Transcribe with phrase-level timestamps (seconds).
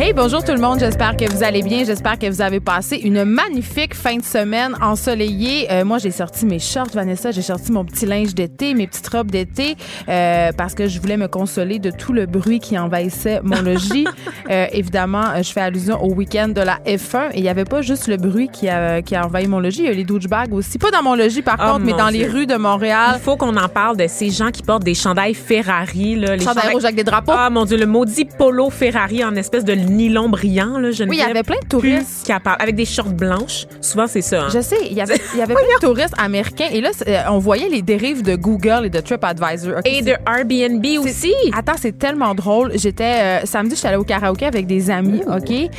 [0.00, 0.80] Hey, bonjour tout le monde.
[0.80, 1.84] J'espère que vous allez bien.
[1.84, 5.70] J'espère que vous avez passé une magnifique fin de semaine ensoleillée.
[5.70, 7.30] Euh, moi, j'ai sorti mes shorts, Vanessa.
[7.30, 9.76] J'ai sorti mon petit linge d'été, mes petites robes d'été,
[10.08, 14.06] euh, parce que je voulais me consoler de tout le bruit qui envahissait mon logis.
[14.50, 17.64] Euh, évidemment, euh, je fais allusion au week-end de la F1 et il n'y avait
[17.66, 19.80] pas juste le bruit qui a, qui a envahi mon logis.
[19.82, 20.78] Il y a les douchebags aussi.
[20.78, 23.16] Pas dans mon logis, par Oh, contre, mais dans les rues de Montréal.
[23.16, 26.16] Il faut qu'on en parle de ces gens qui portent des chandails Ferrari.
[26.16, 27.32] Là, les Chandail rouge avec des drapeaux.
[27.36, 30.78] Ah mon Dieu, le maudit polo Ferrari en espèce de nylon brillant.
[30.78, 32.26] Là, je Oui, il y avait plein de touristes.
[32.26, 33.66] Capable, avec des shorts blanches.
[33.80, 34.42] Souvent, c'est ça.
[34.44, 34.48] hein.
[34.52, 37.18] Je sais, il y avait, il y avait plein de touristes américains et là, euh,
[37.30, 39.80] on voyait les dérives de Google et de TripAdvisor.
[39.84, 41.34] Et de Airbnb aussi.
[41.56, 42.72] Attends, c'est tellement drôle.
[42.74, 43.04] J'étais
[43.42, 45.50] euh, samedi, j'étais allée au karaoké avec des amis, OK?
[45.50, 45.70] Et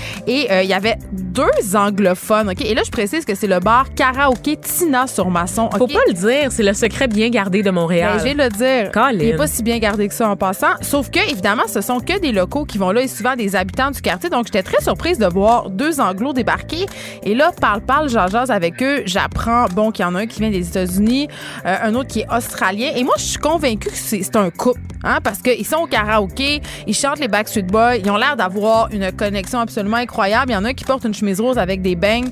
[0.51, 2.61] euh, il y avait deux anglophones, OK?
[2.61, 5.77] Et là, je précise que c'est le bar karaoké Tina sur Masson, OK?
[5.77, 8.13] Faut pas le dire, c'est le secret bien gardé de Montréal.
[8.13, 8.91] Ben, je vais le dire.
[8.91, 9.09] Colin.
[9.13, 10.73] Il est pas si bien gardé que ça en passant.
[10.81, 13.91] Sauf que, évidemment, ce sont que des locaux qui vont là et souvent des habitants
[13.93, 14.29] du quartier.
[14.29, 16.85] Donc, j'étais très surprise de voir deux anglos débarquer.
[17.23, 19.03] Et là, parle, parle, jase avec eux.
[19.05, 21.27] J'apprends, bon, qu'il y en a un qui vient des États-Unis,
[21.65, 22.89] euh, un autre qui est australien.
[22.95, 26.61] Et moi, je suis convaincue que c'est un couple, hein, parce qu'ils sont au karaoké,
[26.87, 30.51] ils chantent les Backstreet Boys, ils ont l'air d'avoir une connexion absolument incroyable.
[30.51, 32.29] Il y en a un qui porte une chemise rose avec des bangs.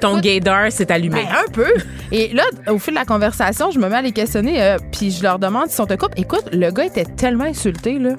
[0.00, 1.22] Ton gaydar s'est allumé.
[1.24, 1.72] ben, un peu.
[2.12, 5.10] Et là, au fil de la conversation, je me mets à les questionner, euh, puis
[5.10, 6.20] je leur demande s'ils sont un couple.
[6.20, 8.10] Écoute, le gars était tellement insulté, là.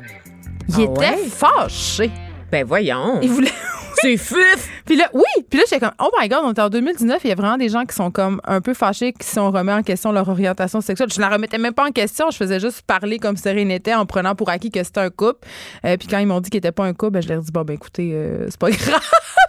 [0.69, 1.17] Il Ah était ouais?
[1.29, 2.11] fâché.
[2.51, 3.19] Ben voyons.
[3.21, 3.51] Il voulait.
[4.01, 4.69] C'est fif.
[4.85, 5.43] Puis là, oui.
[5.49, 7.21] Puis là, j'étais comme, oh my God, on est en 2019.
[7.23, 9.71] Il y a vraiment des gens qui sont comme un peu fâchés, qui sont remis
[9.71, 11.09] en question leur orientation sexuelle.
[11.13, 12.29] Je la remettais même pas en question.
[12.31, 15.09] Je faisais juste parler comme si rien n'était en prenant pour acquis que c'était un
[15.09, 15.47] couple.
[15.85, 17.41] Euh, puis quand ils m'ont dit qu'il était pas un couple, ben, je leur ai
[17.41, 19.01] dit, bon, ben écoutez, euh, c'est pas grave.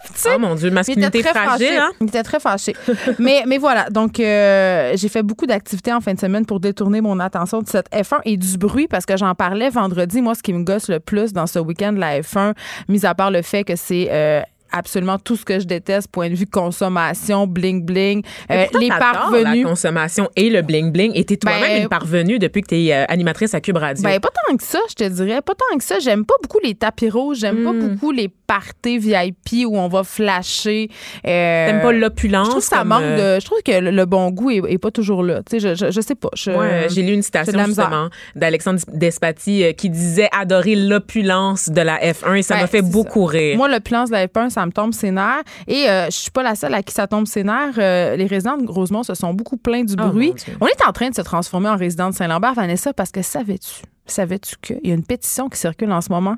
[0.07, 0.29] Tu sais.
[0.35, 1.77] Oh mon Dieu, masculinité très fragile, fâché.
[1.77, 1.91] hein?
[2.01, 2.75] Il était très fâché.
[3.19, 7.01] mais, mais voilà, donc euh, j'ai fait beaucoup d'activités en fin de semaine pour détourner
[7.01, 10.21] mon attention de cette F1 et du bruit parce que j'en parlais vendredi.
[10.21, 12.53] Moi, ce qui me gosse le plus dans ce week-end de la F1,
[12.87, 14.41] mis à part le fait que c'est euh,
[14.71, 19.63] absolument tout ce que je déteste, point de vue consommation, bling bling, euh, les parvenus.
[19.63, 21.11] La consommation et le bling bling.
[21.15, 24.03] Et t'es toi-même Ben, une parvenue depuis que t'es euh, animatrice à Cube Radio.
[24.03, 25.41] Ben, pas tant que ça, je te dirais.
[25.41, 25.99] Pas tant que ça.
[25.99, 27.37] J'aime pas beaucoup les tapis rouges.
[27.39, 27.87] J'aime pas Hmm.
[27.89, 30.89] beaucoup les parties VIP où on va flasher.
[31.25, 32.47] Euh, T'aimes pas l'opulence.
[32.47, 33.39] Je trouve que ça manque euh, de.
[33.39, 35.41] Je trouve que le, bon goût est, est pas toujours là.
[35.49, 36.29] Tu sais, je, je, je sais pas.
[36.47, 41.97] Ouais, j'ai lu une citation justement d'Alexandre Despati euh, qui disait adorer l'opulence de la
[41.99, 43.55] F1 et ça Ouais, m'a fait beaucoup rire.
[43.57, 45.43] Moi, l'opulence de la F1, ça me tombe ses nerfs.
[45.67, 47.75] Et euh, je suis pas la seule à qui ça tombe ses nerfs.
[47.77, 50.33] Euh, les résidents de Rosemont se sont beaucoup plaints du Oh, bruit.
[50.59, 53.83] On est en train de se transformer en résident de Saint-Lambert, Vanessa, parce que savais-tu,
[54.05, 56.37] savais-tu qu'il y a une pétition qui circule en ce moment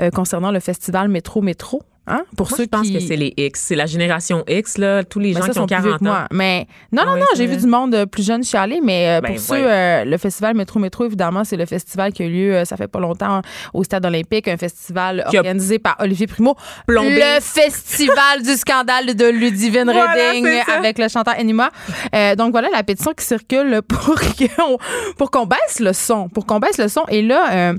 [0.00, 1.82] euh, concernant le festival Métro Métro?
[2.08, 2.24] Hein?
[2.36, 2.94] Pour Moi, ceux je pense qui...
[2.94, 5.58] que c'est les X, c'est la génération X là, tous les Ben, gens ça qui
[5.58, 6.26] ont sont plus vieux 40 que ans.
[6.32, 9.20] Mais non, non, oui, non, j'ai vu du monde euh, plus jeune chialer, mais euh,
[9.20, 9.66] Ben, pour ceux, voyons.
[9.68, 12.76] euh, le festival Métro Métro, évidemment, c'est le festival qui a eu lieu, euh, ça
[12.76, 13.42] fait pas longtemps,
[13.74, 16.56] au Stade olympique, un festival Qui a organisé par Olivier Primo.
[16.86, 17.16] plombé.
[17.16, 21.70] Le festival du scandale de Ludivine Voilà, Redding avec le chanteur Enima.
[22.14, 24.78] Euh, donc voilà la pétition qui circule pour qu'on
[25.16, 27.02] pour qu'on baisse le son, pour qu'on baisse le son.
[27.08, 27.72] Et là,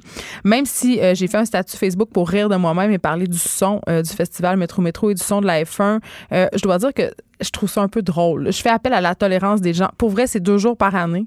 [0.44, 3.82] même si j'ai fait un statut Facebook pour rire de moi-même et parler du son
[3.88, 6.00] du festival Métro Métro et du son de la F1,
[6.34, 8.52] euh, je dois dire que je trouve ça un peu drôle.
[8.52, 9.90] Je fais appel à la tolérance des gens.
[9.98, 11.26] Pour vrai, c'est deux jours par année.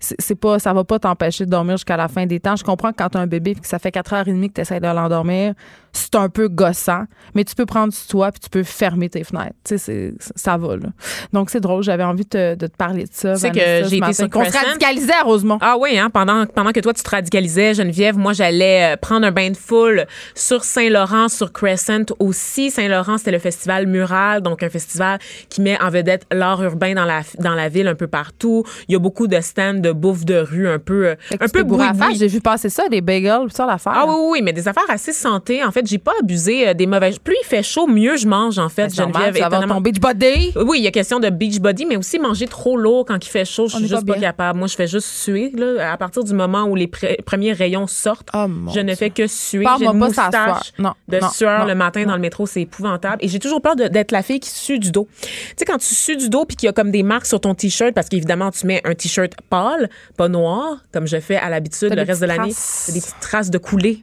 [0.00, 2.56] C'est pas, ça va pas t'empêcher de dormir jusqu'à la fin des temps.
[2.56, 4.80] Je comprends que quand t'as un bébé et que ça fait 4h30 que tu essaies
[4.80, 5.54] de l'endormir,
[5.92, 9.24] c'est un peu gossant, mais tu peux prendre sur toi puis tu peux fermer tes
[9.24, 9.54] fenêtres.
[9.64, 10.88] Tu sais, ça va, là.
[11.32, 11.82] Donc, c'est drôle.
[11.82, 13.34] J'avais envie de, de te parler de ça.
[13.34, 15.58] Tu sais que j'ai été sur Qu'on se radicalisait à Rosemont.
[15.60, 19.26] Ah oui, hein, pendant, pendant que toi, tu te radicalisais, Geneviève, moi, j'allais euh, prendre
[19.26, 22.70] un bain de foule sur Saint-Laurent, sur Crescent aussi.
[22.70, 25.18] Saint-Laurent, c'était le festival Mural, donc un festival
[25.48, 28.64] qui met en vedette l'art urbain dans la, dans la ville un peu partout.
[28.88, 31.64] Il y a beaucoup de stands de bouffe de rue un peu, euh, un peu
[31.66, 31.94] faire.
[32.16, 33.92] J'ai vu passer ça, des bagels, ça, l'affaire.
[33.96, 35.64] Ah oui, oui, mais des affaires assez santé.
[35.64, 37.18] En fait, j'ai pas abusé euh, des mauvaises.
[37.18, 39.36] Plus il fait chaud, mieux je mange, en fait, Ben, Geneviève.
[39.36, 39.74] avoir étonnamment.
[39.76, 40.52] ton beach body.
[40.66, 43.28] Oui, il y a question de beach body, mais aussi manger trop lourd quand il
[43.28, 43.66] fait chaud.
[43.68, 44.58] Je suis pas juste pas capable.
[44.58, 45.52] Moi, je fais juste suer.
[45.56, 49.10] Là, à partir du moment où les pre- premiers rayons sortent, Oh, je ne fais
[49.10, 49.64] que suer.
[49.78, 50.72] J'ai une ça moustache.
[50.78, 53.16] Non, de non, sueur non, le matin dans le métro, c'est épouvantable.
[53.20, 55.06] Et j'ai toujours peur d'être la fille qui sue du dos.
[55.22, 57.40] Tu sais, quand tu sues du dos puis qu'il y a comme des marques sur
[57.40, 59.73] ton t-shirt, parce qu'évidemment, tu mets un t-shirt pâle,
[60.16, 62.52] pas noir, comme je fais à l'habitude le reste de l'année.
[62.92, 64.02] des petites traces de coulée.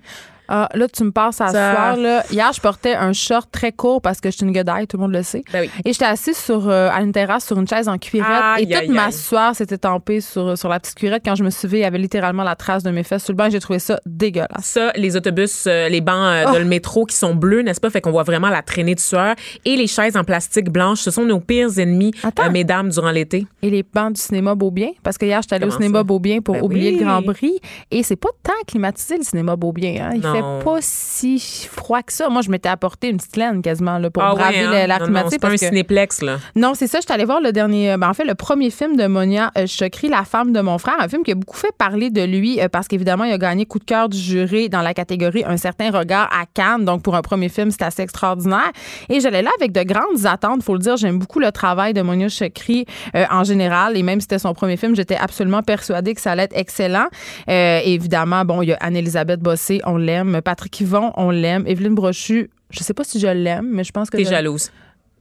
[0.53, 1.95] Ah, là, tu me passes à Ça- soir.
[1.95, 2.23] Là.
[2.29, 5.01] Hier, je portais un short très court parce que je suis une guedaille, tout le
[5.03, 5.43] monde le sait.
[5.53, 5.69] Ben oui.
[5.85, 8.59] Et j'étais assise sur, euh, à une terrasse sur une chaise en cuirette.
[8.59, 11.21] Et toute ma sueur s'était tempée sur, sur la petite cuirette.
[11.23, 13.31] Quand je me suis levée, il y avait littéralement la trace de mes fesses sur
[13.31, 13.49] le banc.
[13.49, 14.49] J'ai trouvé ça dégueulasse.
[14.63, 16.53] Ça, les autobus, euh, les bancs euh, Oh.
[16.53, 17.89] de le métro qui sont bleus, n'est-ce pas?
[17.89, 19.35] Fait qu'on voit vraiment la traînée de sueur.
[19.63, 22.11] Et les chaises en plastique blanche, ce sont nos pires ennemis,
[22.51, 23.47] mesdames, durant l'été.
[23.61, 26.03] Et les bancs du cinéma Beaubien, parce que hier, j'étais allée au cinéma ça?
[26.03, 26.97] Beaubien pour Ben oublier oui.
[26.99, 27.59] le Grand Prix.
[27.91, 30.09] Et c'est pas tant climatisé, le cinéma Beaubien.
[30.09, 30.11] Hein?
[30.15, 30.33] Il Non.
[30.33, 31.39] fait pas si
[31.71, 32.29] froid que ça.
[32.29, 34.87] Moi, je m'étais apporté une petite laine quasiment là, pour Ah braver le- hein?
[34.87, 34.99] l'air
[35.29, 36.37] c'est pas un que- cinéplex, là.
[36.55, 36.99] Non, c'est ça.
[36.99, 39.51] Je suis allée voir le dernier, euh, ben, en fait, le premier film de Monia
[39.57, 42.21] euh, Chokri, La femme de mon frère, un film qui a beaucoup fait parler de
[42.23, 45.43] lui euh, parce qu'évidemment, il a gagné coup de cœur du jury dans la catégorie
[45.45, 46.85] Un certain regard à Cannes.
[46.85, 48.71] Donc, pour un premier film, c'est assez extraordinaire.
[49.09, 50.63] Et j'allais là avec de grandes attentes.
[50.63, 52.85] Faut le dire, j'aime beaucoup le travail de Monia Chokri
[53.15, 53.97] euh, en général.
[53.97, 57.07] Et même si c'était son premier film, j'étais absolument persuadée que ça allait être excellent.
[57.49, 60.30] Euh, évidemment, bon, il y a Anne-Elisabeth Bossé, on l'aime.
[60.39, 61.65] Patrick Yvon, on l'aime.
[61.67, 64.71] Evelyne Brochu, je sais pas si je l'aime, mais je pense que T'es je- jalouse.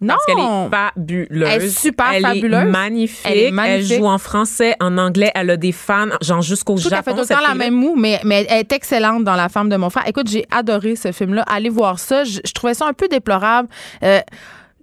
[0.03, 0.15] Non.
[0.15, 1.49] Parce qu'elle est fabuleuse.
[1.53, 2.61] Elle est super Elle fabuleuse.
[2.61, 3.27] Est magnifique.
[3.31, 3.93] Elle est magnifique.
[3.93, 5.31] Elle joue en français, en anglais.
[5.35, 7.03] Elle a des fans, genre jusqu'au Japon.
[7.03, 9.51] fait tout le cette temps la même moue, mais, mais elle est excellente dans La
[9.51, 10.09] femme de mon frère.
[10.09, 11.43] Écoute, j'ai adoré ce film-là.
[11.47, 12.25] Allez voir ça.
[12.25, 13.69] Je, je trouvais ça un peu déplorable.
[14.03, 14.21] Euh,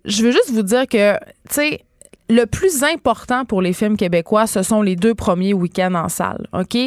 [0.05, 1.19] je veux juste vous dire que, tu
[1.49, 1.81] sais,
[2.29, 6.45] le plus important pour les films québécois, ce sont les deux premiers week-ends en salle,
[6.53, 6.77] OK?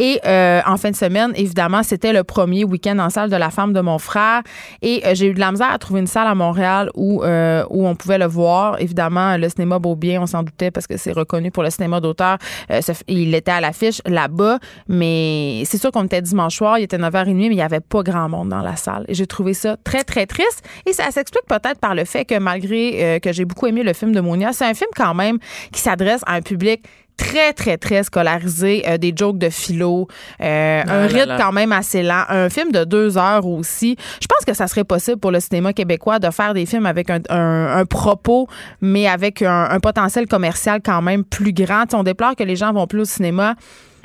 [0.00, 3.50] Et euh, en fin de semaine, évidemment, c'était le premier week-end en salle de La
[3.50, 4.42] femme de mon frère.
[4.80, 7.64] Et euh, j'ai eu de la misère à trouver une salle à Montréal où, euh,
[7.68, 8.80] où on pouvait le voir.
[8.80, 12.38] Évidemment, le cinéma Beaubien, on s'en doutait parce que c'est reconnu pour le cinéma d'auteur.
[12.70, 14.58] Euh, il était à l'affiche là-bas.
[14.88, 18.02] Mais c'est sûr qu'on était dimanche soir, il était 9h30, mais il n'y avait pas
[18.02, 19.04] grand monde dans la salle.
[19.10, 20.62] J'ai trouvé ça très, très triste.
[20.86, 23.92] Et ça s'explique peut-être par le fait que malgré euh, que j'ai beaucoup aimé le
[23.92, 25.38] film de Monia, c'est un film quand même
[25.72, 26.82] qui s'adresse à un public
[27.20, 30.08] très, très, très scolarisé, euh, des jokes de philo,
[30.40, 31.36] euh, un là rythme là.
[31.38, 33.96] quand même assez lent, un film de deux heures aussi.
[34.22, 37.10] Je pense que ça serait possible pour le cinéma québécois de faire des films avec
[37.10, 38.48] un, un- un propos,
[38.80, 41.82] mais avec un, un potentiel commercial quand même plus grand.
[41.84, 43.54] Tu sais, on déplore que les gens vont plus au cinéma.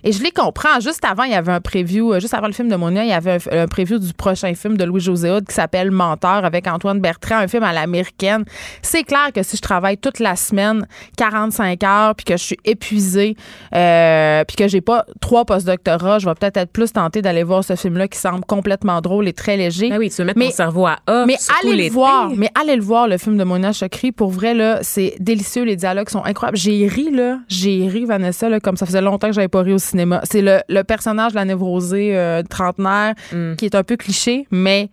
[0.08, 0.80] Et je les comprends.
[0.80, 3.10] Juste avant, il y avait un preview, euh, juste avant le film de Monia, il
[3.10, 6.68] y avait un, un preview du prochain film de Louis-José Hood qui s'appelle Menteur avec
[6.68, 8.46] Antoine Bertrand, un film à l'américaine.
[8.84, 10.86] C'est clair que si je travaille toute la semaine,
[11.18, 13.36] 45 heures, puis que je suis épuisée,
[13.74, 17.64] euh, puis que j'ai pas trois postdoctorats, je vais peut-être être plus tentée d'aller voir
[17.64, 19.90] ce film-là qui semble complètement drôle et très léger.
[19.90, 21.26] Ben oui, tu veux mettre Mais- ton cerveau à off.
[21.26, 24.54] Mais allez le voir, mais allez le voir le film de Mona Chokri pour vrai
[24.54, 26.58] là, c'est délicieux, les dialogues sont incroyables.
[26.58, 29.74] J'ai ri là, j'ai ri Vanessa là, comme ça faisait longtemps que j'avais pas ri
[29.74, 29.95] au cinéma.
[30.24, 33.56] C'est le, le personnage de la névrosée euh, trentenaire Mm.
[33.56, 34.90] qui est un peu cliché, mais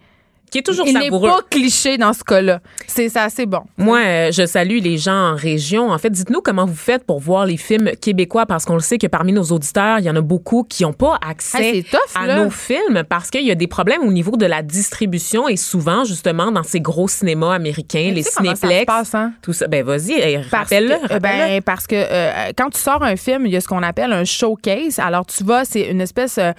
[0.52, 1.30] Qui est toujours il n'est savoureux.
[1.30, 2.60] pas cliché dans ce cas-là.
[2.86, 3.62] C'est c'est assez bon.
[3.78, 5.90] Moi, euh, je salue les gens en région.
[5.90, 8.98] En fait, dites-nous comment vous faites pour voir les films québécois parce qu'on le sait
[8.98, 11.98] que parmi nos auditeurs, il y en a beaucoup qui n'ont pas accès c'est tough,
[12.14, 12.44] à là.
[12.44, 16.04] nos films parce qu'il y a des problèmes au niveau de la distribution et souvent,
[16.04, 19.32] justement, dans ces gros cinémas américains, Mais les ça cinéplex, passe, hein?
[19.40, 19.66] tout ça.
[19.68, 20.92] Ben, vas-y, rappelle-le.
[20.92, 21.18] euh, rappelle-le.
[21.20, 24.12] ben, parce que euh, quand tu sors un film, il y a ce qu'on appelle
[24.12, 24.98] un showcase.
[24.98, 26.36] Alors, tu vas, c'est une espèce.
[26.36, 26.52] euh,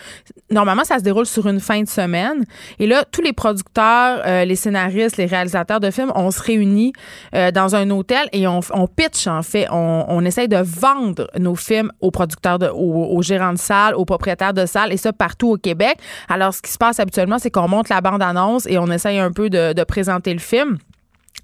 [0.50, 2.44] normalement, ça se déroule sur une fin de semaine.
[2.80, 3.83] Et là, tous les producteurs,
[4.26, 6.94] euh, les scénaristes, les réalisateurs de films, on se réunit
[7.36, 9.68] euh, dans un hôtel et on, pitch, en fait.
[9.72, 14.06] On, on essaye de vendre nos films aux producteurs, de, aux, gérants de salles, aux
[14.06, 15.98] propriétaires de salles, et ça partout au Québec.
[16.30, 19.32] Alors, ce qui se passe habituellement, c'est qu'on monte la bande-annonce et on essaye un
[19.32, 20.78] peu de présenter le film.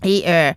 [0.06, 0.52] Et euh,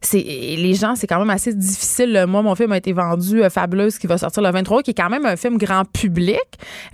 [0.00, 2.24] c'est les gens, c'est quand même assez difficile.
[2.26, 4.94] Moi, mon film a été vendu euh, Fabuleuse qui va sortir le 23, qui est
[4.94, 6.38] quand même un film grand public.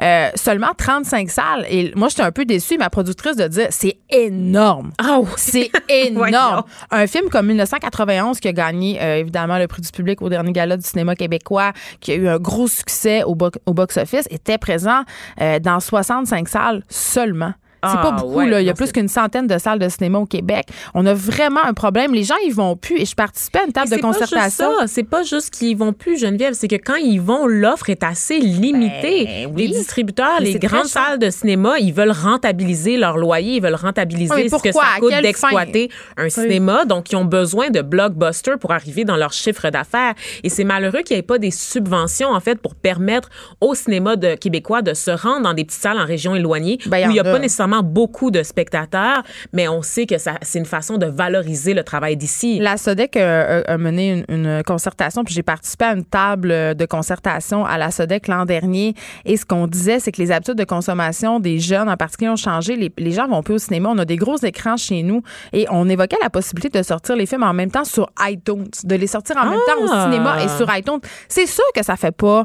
[0.02, 1.66] Euh, seulement 35 salles.
[1.70, 4.92] Et moi, j'étais un peu déçue, ma productrice, de dire c'est énorme.
[5.02, 5.28] Oui.
[5.36, 6.64] C'est énorme.
[6.90, 10.52] un film comme 1991 qui a gagné euh, évidemment le prix du public au dernier
[10.52, 14.58] gala du cinéma québécois, qui a eu un gros succès au, bo- au box-office, était
[14.58, 15.02] présent
[15.40, 17.52] euh, dans 65 salles seulement.
[17.88, 18.60] C'est Ah, pas beaucoup, ouais, là.
[18.60, 20.66] Il y a non, plus qu'une centaine de salles de cinéma au Québec.
[20.94, 22.12] On a vraiment un problème.
[22.14, 23.00] Les gens, ils vont plus.
[23.00, 24.70] Et je participais à une table de concertation.
[24.80, 24.86] ça.
[24.86, 26.54] C'est pas juste qu'ils vont plus, Geneviève.
[26.54, 29.24] C'est que quand ils vont, l'offre est assez limitée.
[29.24, 29.66] Ben oui.
[29.66, 33.74] Les distributeurs, Mais les grandes salles de cinéma, ils veulent rentabiliser leur loyer, ils veulent
[33.74, 36.84] rentabiliser Oui, mais ce que ça coûte d'exploiter un cinéma.
[36.84, 40.14] Donc, ils ont besoin de blockbusters pour arriver dans leur chiffre d'affaires.
[40.42, 43.28] Et c'est malheureux qu'il n'y ait pas des subventions, en fait, pour permettre
[43.60, 47.06] au cinéma de québécois de se rendre dans des petites salles en région éloignée Ben,
[47.06, 47.24] où il n'y a.
[47.24, 51.74] pas nécessairement beaucoup de spectateurs, mais on sait que ça, c'est une façon de valoriser
[51.74, 52.58] le travail d'ici.
[52.60, 56.74] La SODEC a, a- a mené une, une concertation, puis j'ai participé à une table
[56.74, 58.94] de concertation à la SODEC l'an dernier.
[59.24, 62.36] Et ce qu'on disait, c'est que les habitudes de consommation des jeunes en particulier ont
[62.36, 62.76] changé.
[62.76, 63.88] Les, les gens vont plus au cinéma.
[63.90, 65.22] On a des gros écrans chez nous.
[65.52, 68.94] Et on évoquait la possibilité de sortir les films en même temps sur iTunes, de
[68.96, 70.04] les sortir en même temps au Ah!
[70.10, 71.00] cinéma et sur iTunes.
[71.28, 72.44] C'est sûr que ça fait pas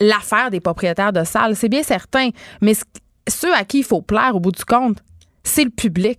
[0.00, 2.30] l'affaire des propriétaires de salles, c'est bien certain.
[2.60, 2.82] Mais ce-
[3.28, 4.98] ceux à qui il faut plaire au bout du compte,
[5.44, 6.18] c'est le public.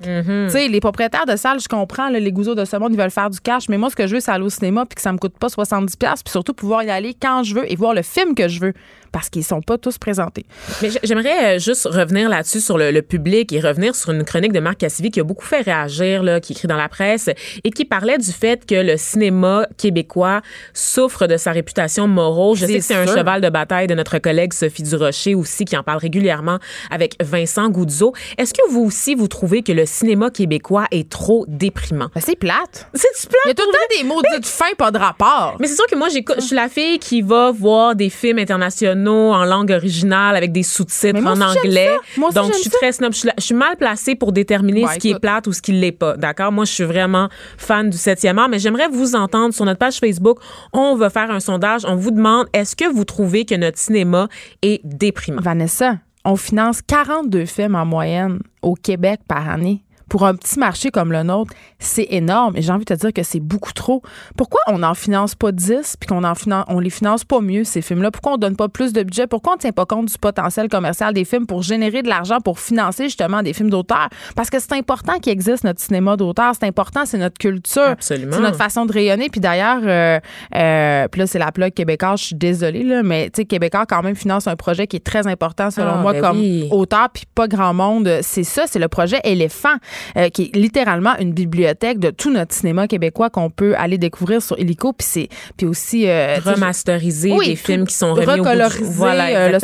[0.50, 3.12] Sais, les propriétaires de salles, je comprends, là, les gouzeaux de ce monde, ils veulent
[3.12, 5.02] faire du cash, mais moi, ce que je veux, c'est aller au cinéma puis que
[5.02, 7.94] ça me coûte pas 70$, puis surtout pouvoir y aller quand je veux et voir
[7.94, 8.74] le film que je veux,
[9.12, 10.46] parce qu'ils sont pas tous présentés.
[10.82, 14.52] Mais j'aimerais euh, juste revenir là-dessus sur le, le public et revenir sur une chronique
[14.52, 17.30] de Marc Cassivi qui a beaucoup fait réagir, là, qui écrit dans la presse
[17.64, 20.42] et qui parlait du fait que le cinéma québécois
[20.74, 22.56] souffre de sa réputation morale.
[22.56, 25.78] Je sais que c'est un cheval de bataille de notre collègue Sophie Durocher aussi qui
[25.78, 26.58] en parle régulièrement
[26.90, 28.14] avec Vincent Goudzo.
[28.38, 32.10] Est-ce que vous aussi, vous trouvez que le cinéma québécois est trop déprimant?
[32.14, 32.88] Ben, c'est plate.
[32.94, 33.40] C'est-tu plat?
[33.46, 35.58] Il y a tout le temps des mots de fin, pas de rapport.
[35.60, 38.40] Mais c'est sûr que moi, j'écoute- je suis la fille qui va voir des films
[38.40, 41.88] internationaux en langue originale avec des sous-titres en anglais.
[41.88, 42.20] ça.
[42.20, 43.14] Moi aussi, Donc, je suis très snob.
[43.14, 45.92] Je suis, mal placée pour déterminer Ouais, ce qui est plate ou ce qui l'est
[45.92, 46.18] pas.
[46.18, 46.52] D'accord?
[46.52, 49.98] Moi, je suis vraiment fan du 7e art, mais j'aimerais vous entendre sur notre page
[50.00, 50.40] Facebook.
[50.74, 51.82] On va faire un sondage.
[51.86, 54.28] On vous demande, est-ce que vous trouvez que notre cinéma
[54.62, 55.42] est déprimant?
[55.42, 59.84] Vanessa, on finance 42 films en moyenne au Québec par année.
[60.10, 62.56] Pour un petit marché comme le nôtre, c'est énorme.
[62.58, 64.02] Et j'ai envie de te dire que c'est beaucoup trop.
[64.38, 67.64] Pourquoi on n'en finance pas 10 puis qu'on en finance, on les finance pas mieux,
[67.64, 68.12] ces films-là?
[68.12, 69.28] Pourquoi on donne pas plus de budget?
[69.28, 72.40] Pourquoi on ne tient pas compte du potentiel commercial des films pour générer de l'argent
[72.40, 74.10] pour financer justement des films d'auteur?
[74.36, 76.54] Parce que c'est important qu'il existe notre cinéma d'auteur.
[76.60, 77.82] C'est important, c'est notre culture.
[77.84, 78.34] Absolument.
[78.36, 79.30] C'est notre façon de rayonner.
[79.30, 80.20] Puis d'ailleurs, euh,
[80.56, 83.86] euh, puis là, c'est la plug québécois, je suis désolée, là, mais tu sais, Québécois
[83.86, 86.68] quand même finance un projet qui est très important selon Ah, moi ben comme oui.
[86.72, 88.20] auteur, puis pas grand monde.
[88.22, 89.76] C'est ça, c'est le projet Éléphant,
[90.18, 94.42] euh, qui est littéralement une bibliothèque de tout notre cinéma québécois qu'on peut aller découvrir
[94.42, 94.94] sur Illico.
[94.94, 98.48] Puis c'est puis aussi euh, Remasteriser oui, des films qui sont remis au bout du-
[98.50, 99.60] recolorisé, Voilà, euh, le.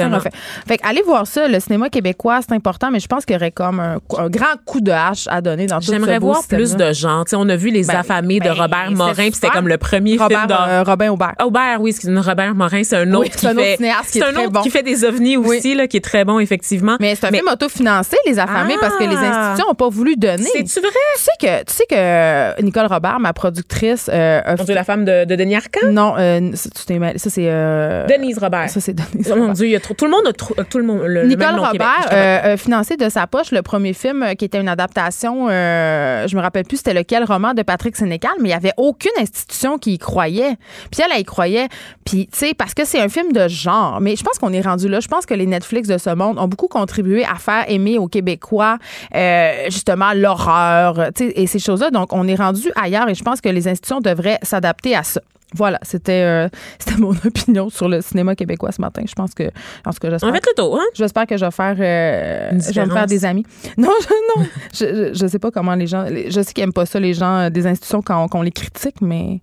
[0.67, 3.38] Fait que allez voir ça, le cinéma québécois, c'est important, mais je pense qu'il y
[3.38, 6.41] aurait comme un, un grand coup de hache à donner dans tout ce J'aimerais voir
[6.48, 7.24] plus de gens.
[7.25, 9.67] Tu sais, on a vu Les Ben, Affamés de ben, Robert Morin, puis c'était comme
[9.67, 11.33] le premier Robert, film euh, Robin Aubert.
[11.43, 13.75] Aubert, oui, excusez-moi, Robert Morin, c'est un autre Oui, qui c'est un autre fait.
[13.77, 14.62] cinéaste qui C'est est un très autre bon.
[14.62, 15.57] qui fait des ovnis Oui.
[15.57, 16.98] aussi, là, qui est très bon, effectivement.
[17.00, 19.50] Mais c'est un film autofinancé, les affamés, parce que les Ah!
[19.51, 20.49] institutions n'ont pas voulu donner.
[20.53, 20.89] C'est-tu vrai?
[21.15, 24.83] Tu sais que, tu sais que Nicole Robert, ma productrice, euh, a Mon Dieu, la
[24.83, 25.88] femme de, de Denis Arcand?
[25.91, 27.17] non, euh, ça, tu t'es mêlé.
[27.17, 27.45] Ça, c'est.
[27.47, 28.69] euh, Denise Robert.
[28.69, 29.53] Ça, c'est Denise Oh mon.
[29.53, 31.27] Dieu, il y a trop, tout le monde a trop, tout le monde, le, le
[31.27, 34.45] Nicole nom Québec, Robert euh, a financé de sa poche le premier film euh, qui
[34.45, 38.49] était une adaptation, euh, je me rappelle plus c'était lequel roman de Patrick Sénécal, mais
[38.49, 40.55] il y avait aucune institution qui y croyait.
[40.91, 41.67] Puis elle, elle y croyait.
[42.05, 43.99] Puis, tu sais, parce que c'est un film de genre.
[44.01, 44.99] Mais je pense qu'on est rendu là.
[44.99, 48.07] Je pense que les Netflix de ce monde ont beaucoup contribué à faire aimer aux
[48.07, 48.77] Québécois,
[49.15, 49.67] euh,
[50.13, 51.91] l'horreur, tu sais, et ces choses-là.
[51.91, 55.21] Donc, on est rendu ailleurs et je pense que les institutions devraient s'adapter à ça.
[55.55, 56.47] Voilà, c'était euh,
[56.79, 59.01] c'était mon opinion sur le cinéma québécois ce matin.
[59.07, 59.43] Je pense que,
[59.83, 60.85] en tout cas, j'espère On fait le tour, hein?
[60.93, 63.45] J'espère que je vais faire, euh, je vais me faire des amis.
[63.77, 64.07] Non, je,
[64.39, 66.85] non, je, je, je sais pas comment les gens, les- je sais qu'ils aiment pas
[66.85, 69.41] ça les gens euh, des institutions quand, quand on les critique, mais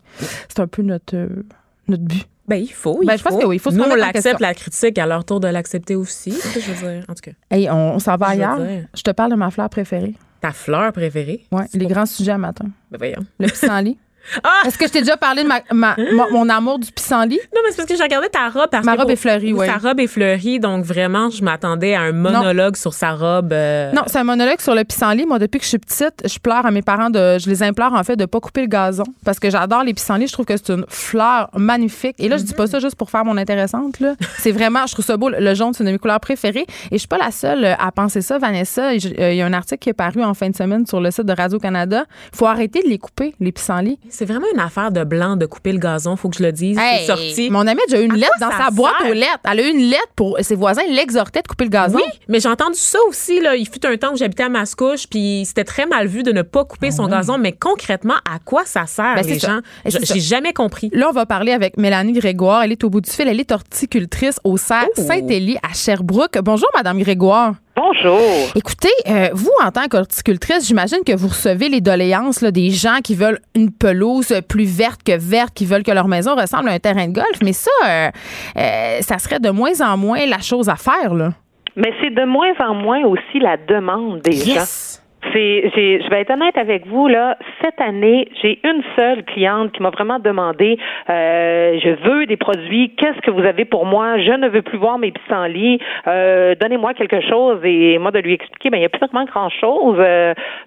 [0.48, 1.44] c'est un peu notre euh,
[1.88, 2.24] notre but.
[2.46, 3.00] Ben, il faut.
[3.02, 3.38] Il Ben, je pense faut.
[3.40, 5.48] que oui, il faut se Nous, on en l'accepte, la critique, à leur tour de
[5.48, 6.30] l'accepter aussi.
[6.30, 7.04] C'est ce que je veux dire.
[7.08, 8.58] En tout cas, Hey, on, on s'en va Je ailleurs.
[8.94, 10.14] Je te parle de ma fleur préférée.
[10.46, 11.44] Ta fleur préférée?
[11.70, 12.66] C'est les grands sujets à matin.
[12.90, 13.26] Ben, voyons.
[13.38, 13.98] Le pissenlit.
[14.44, 14.66] Ah!
[14.66, 17.38] Est-ce que je t'ai déjà parlé de ma, ma- mon, mon amour du pissenlit?
[17.54, 18.68] Non, mais c'est parce que j'ai regardé ta robe.
[18.70, 19.66] Parce Ma robe est fleurie, oui.
[19.66, 23.52] Ta robe est fleurie, donc vraiment, je m'attendais à un monologue sur sa robe.
[23.52, 25.26] euh, Non, c'est un monologue sur le pissenlit.
[25.26, 27.38] Moi, depuis que je suis petite, je pleure à mes parents de.
[27.38, 29.04] Je les implore, en fait, de pas couper le gazon.
[29.24, 30.26] Parce que j'adore les pissenlits.
[30.28, 32.16] Je trouve que c'est une fleur magnifique.
[32.18, 34.14] Et là, je dis pas ça juste pour faire mon intéressante, là.
[34.38, 35.28] C'est vraiment, je trouve ça beau.
[35.30, 36.66] Le jaune, c'est une de mes couleurs préférées.
[36.90, 38.90] Et je suis pas la seule euh, à penser ça, Vanessa.
[38.90, 41.10] Euh, Il y a un article qui est paru en fin de semaine sur le
[41.10, 42.04] site de Radio-Canada.
[42.32, 43.98] Il faut arrêter de les couper, les pissenlits.
[44.16, 46.78] C'est vraiment une affaire de blanc de couper le gazon, faut que je le dise.
[46.80, 47.50] Hey, c'est sorti.
[47.50, 49.10] Mon amie a déjà eu une À lettre dans sa boîte sert?
[49.10, 49.40] aux lettres?
[49.44, 51.96] Elle a eu une lettre pour ses voisins l'exhortaient de couper le gazon.
[51.98, 53.40] Oui, mais j'ai entendu ça aussi.
[53.40, 53.56] Là.
[53.56, 56.40] Il fut un temps où j'habitais à Mascouche, puis c'était très mal vu de ne
[56.40, 57.36] pas couper son gazon.
[57.36, 59.60] Mais concrètement, à quoi ça sert, Ah Ben, les gens?
[59.86, 59.98] Ça.
[60.02, 60.88] J'ai jamais compris.
[60.94, 62.62] Là, on va parler avec Mélanie Grégoire.
[62.62, 63.28] Elle est au bout du fil.
[63.28, 65.02] Elle est horticultrice au cerf Oh.
[65.06, 66.38] Saint-Élie à Sherbrooke.
[66.42, 67.54] Bonjour, Madame Grégoire.
[67.76, 68.18] Bonjour.
[68.54, 73.00] Écoutez, euh, vous, en tant qu'horticultrice, j'imagine que vous recevez les doléances là, des gens
[73.04, 76.72] qui veulent une pelouse plus verte que verte, qui veulent que leur maison ressemble à
[76.72, 77.38] un terrain de golf.
[77.42, 78.08] Mais ça, euh,
[78.56, 81.12] euh, ça serait de moins en moins la chose à faire.
[81.12, 81.32] Là.
[81.76, 84.54] Mais c'est de moins en moins aussi la demande des gens.
[84.54, 84.95] Yes!
[85.34, 87.36] J'ai, je vais être honnête avec vous là.
[87.62, 90.78] Cette année, j'ai une seule cliente qui m'a vraiment demandé
[91.08, 92.94] euh, je veux des produits.
[92.96, 94.18] Qu'est-ce que vous avez pour moi?
[94.18, 95.78] Je ne veux plus voir mes pissenlits.
[96.06, 97.60] Euh, donnez-moi quelque chose.
[97.64, 99.98] Et moi de lui expliquer, ben il n'y a plus vraiment grand chose.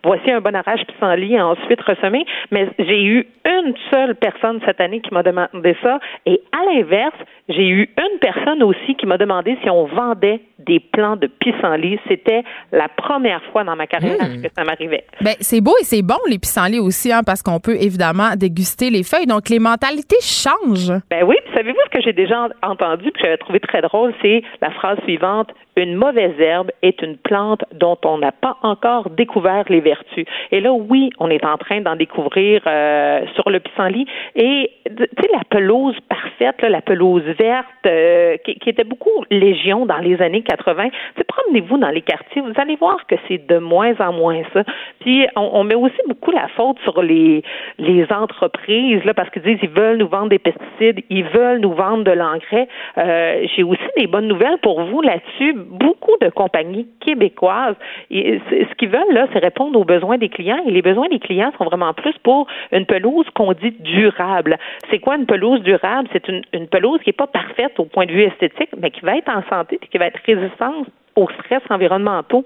[0.04, 2.26] voici un bon arrache pissenlit ensuite ressemé.
[2.52, 6.00] Mais j'ai eu une seule personne cette année qui m'a demandé ça.
[6.26, 7.16] Et à l'inverse,
[7.50, 12.00] j'ai eu une personne aussi qui m'a demandé si on vendait des plants de pissenlit.
[12.08, 15.04] C'était la première fois dans ma carrière que ça m'arrivait.
[15.22, 18.90] Ben, c'est beau et c'est bon, les pissenlits aussi, hein, parce qu'on peut évidemment déguster
[18.90, 19.26] les feuilles.
[19.26, 20.94] Donc, les mentalités changent.
[21.10, 24.44] Ben oui, puis savez-vous ce que j'ai déjà entendu, que j'avais trouvé très drôle, c'est
[24.62, 25.50] la phrase suivante
[25.84, 30.26] une mauvaise herbe est une plante dont on n'a pas encore découvert les vertus.
[30.52, 34.06] Et là, oui, on est en train d'en découvrir euh, sur le pissenlit.
[34.36, 39.98] Et tu sais, la pelouse parfaite, la pelouse verte, euh, qui, était beaucoup légion dans
[39.98, 40.90] les années 80.
[41.28, 44.64] Promenez-vous dans les quartiers, vous allez voir que c'est de moins en moins ça.
[45.00, 47.42] Puis on, met aussi beaucoup la faute sur les
[47.78, 51.74] les entreprises là parce qu'ils disent ils veulent nous vendre des pesticides, ils veulent nous
[51.74, 52.68] vendre de l'engrais.
[52.98, 55.56] Euh, J'ai aussi des bonnes nouvelles pour vous là-dessus.
[55.70, 57.76] Beaucoup de compagnies québécoises,
[58.10, 60.60] ce qu'ils veulent là, c'est répondre aux besoins des clients.
[60.66, 64.58] Et les besoins des clients sont vraiment plus pour une pelouse qu'on dit durable.
[64.90, 66.10] C'est quoi une pelouse durable?
[66.12, 69.18] C'est une, pelouse qui est pas parfaite au point de vue esthétique, mais qui va
[69.18, 72.46] être en santé et qui va être résistante aux stress environnementaux.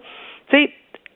[0.50, 0.72] Tu sais,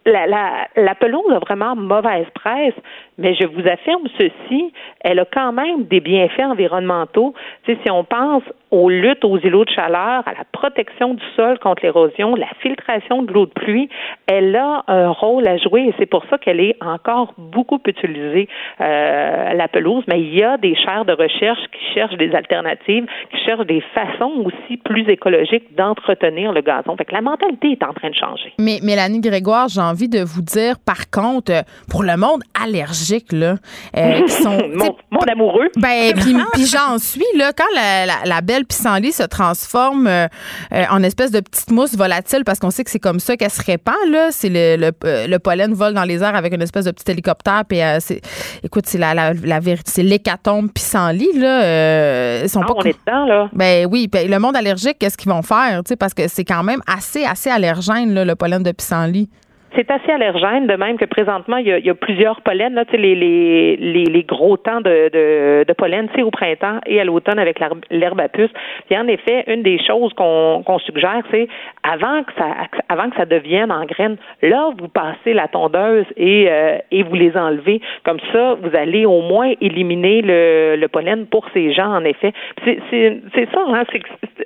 [0.08, 2.74] la, la, la pelouse a vraiment mauvaise presse,
[3.18, 7.34] mais je vous affirme ceci, elle a quand même des bienfaits environnementaux.
[7.64, 11.24] Tu sais, si on pense aux luttes aux îlots de chaleur, à la protection du
[11.36, 13.90] sol contre l'érosion, la filtration de l'eau de pluie,
[14.28, 18.48] elle a un rôle à jouer et c'est pour ça qu'elle est encore beaucoup utilisée,
[18.82, 20.04] euh, la pelouse.
[20.08, 23.82] Mais il y a des chaires de recherche qui cherchent des alternatives, qui cherchent des
[23.94, 26.96] façons aussi plus écologiques d'entretenir le gazon.
[26.98, 28.54] Fait que la mentalité est en train de changer.
[28.60, 31.54] Mais Mélanie Grégoire, j'ai envie de vous dire, par contre,
[31.90, 33.56] pour le monde allergique, là,
[33.98, 34.58] euh, qui sont...
[35.12, 35.70] mon, amoureux.
[35.76, 36.14] Ben,
[36.54, 40.28] puis j'en suis, là, quand la, la, la belle pissenlit se transforme euh,
[40.74, 43.52] euh, en espèce de petite mousse volatile parce qu'on sait que c'est comme ça qu'elle
[43.52, 43.96] se répand.
[44.10, 44.30] Là.
[44.32, 47.64] C'est le, le, euh, pollen vole dans les airs avec une espèce de petit hélicoptère.
[47.68, 48.22] Puis, c'est,
[48.64, 51.34] écoute, c'est la, la, la vérité, c'est l'hécatombe pissenlit.
[51.36, 52.44] Là.
[52.44, 53.50] ils sont ah, pas on est dedans, là.
[53.54, 54.08] Ben oui.
[54.12, 55.82] Ben, le monde allergique, qu'est-ce qu'ils vont faire?
[56.00, 59.30] Parce que c'est quand même assez, assez allergène, là, le pollen de pissenlit
[59.76, 63.76] c'est assez allergène, de même que présentement, il y a, plusieurs pollens, là, les, les,
[63.78, 67.60] les, les, gros temps de, de, de pollen, c'est au printemps et à l'automne avec
[67.92, 68.50] l'herbe à puce.
[68.90, 71.48] Et en effet, une des choses qu'on suggère, c'est
[71.84, 72.46] avant que ça
[72.90, 77.16] avant que ça devienne en graines, là, vous passez la tondeuse et, euh, et vous
[77.16, 77.82] les enlevez.
[78.04, 82.34] Comme ça, vous allez au moins éliminer le, le pollen pour ces gens, en effet.
[82.64, 83.84] C'est ça, hein,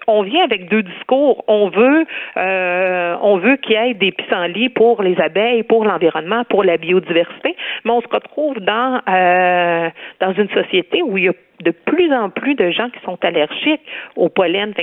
[0.08, 1.44] on vient avec deux discours.
[1.48, 2.06] On veut
[2.38, 6.78] euh, on veut qu'il y ait des pissenlits pour les abeilles, pour l'environnement, pour la
[6.78, 11.72] biodiversité, mais on se retrouve dans euh, dans une société où il y a de
[11.72, 13.82] plus en plus de gens qui sont allergiques
[14.16, 14.74] au pollen.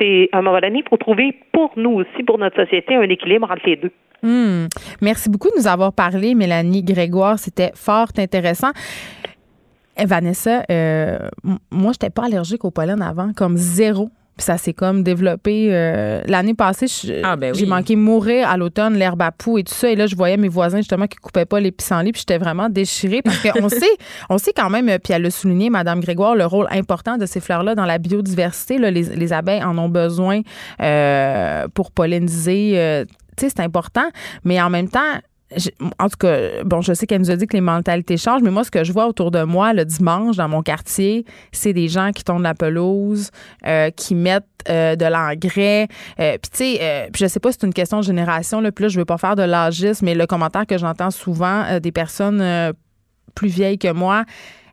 [0.00, 3.50] C'est à un moment donné, pour trouver pour nous aussi, pour notre société, un équilibre
[3.50, 3.92] entre les deux.
[4.22, 4.66] Hmm.
[5.00, 7.38] Merci beaucoup de nous avoir parlé, Mélanie Grégoire.
[7.38, 8.70] C'était fort intéressant.
[9.98, 11.18] Eh, Vanessa, euh,
[11.70, 14.10] moi, je n'étais pas allergique au pollen avant, comme zéro.
[14.36, 15.68] Puis ça s'est comme développé.
[15.70, 16.86] Euh, l'année passée,
[17.22, 19.90] ah, ben j'ai manqué mourir à l'automne, l'herbe à poux et tout ça.
[19.90, 22.12] Et là, je voyais mes voisins justement qui coupaient pas les pissenlits.
[22.12, 23.96] Puis j'étais vraiment déchirée parce qu'on sait,
[24.30, 27.40] on sait quand même, puis elle a souligné, Madame Grégoire, le rôle important de ces
[27.40, 28.78] fleurs-là dans la biodiversité.
[28.78, 30.40] Là, les, les, abeilles en ont besoin
[30.80, 32.72] euh, pour polliniser.
[32.76, 33.04] Euh,
[33.36, 34.08] tu sais, c'est important.
[34.44, 35.00] Mais en même temps,
[35.98, 38.50] en tout cas, bon, je sais qu'elle nous a dit que les mentalités changent, mais
[38.50, 41.88] moi, ce que je vois autour de moi le dimanche dans mon quartier, c'est des
[41.88, 43.30] gens qui tournent la pelouse,
[43.66, 45.88] euh, qui mettent euh, de l'engrais.
[46.20, 48.84] Euh, puis, tu sais, je sais pas si c'est une question de génération, là, puis
[48.84, 52.72] là, je veux pas faire de l'âgisme, mais le commentaire que j'entends souvent des personnes
[53.34, 54.24] plus vieilles que moi,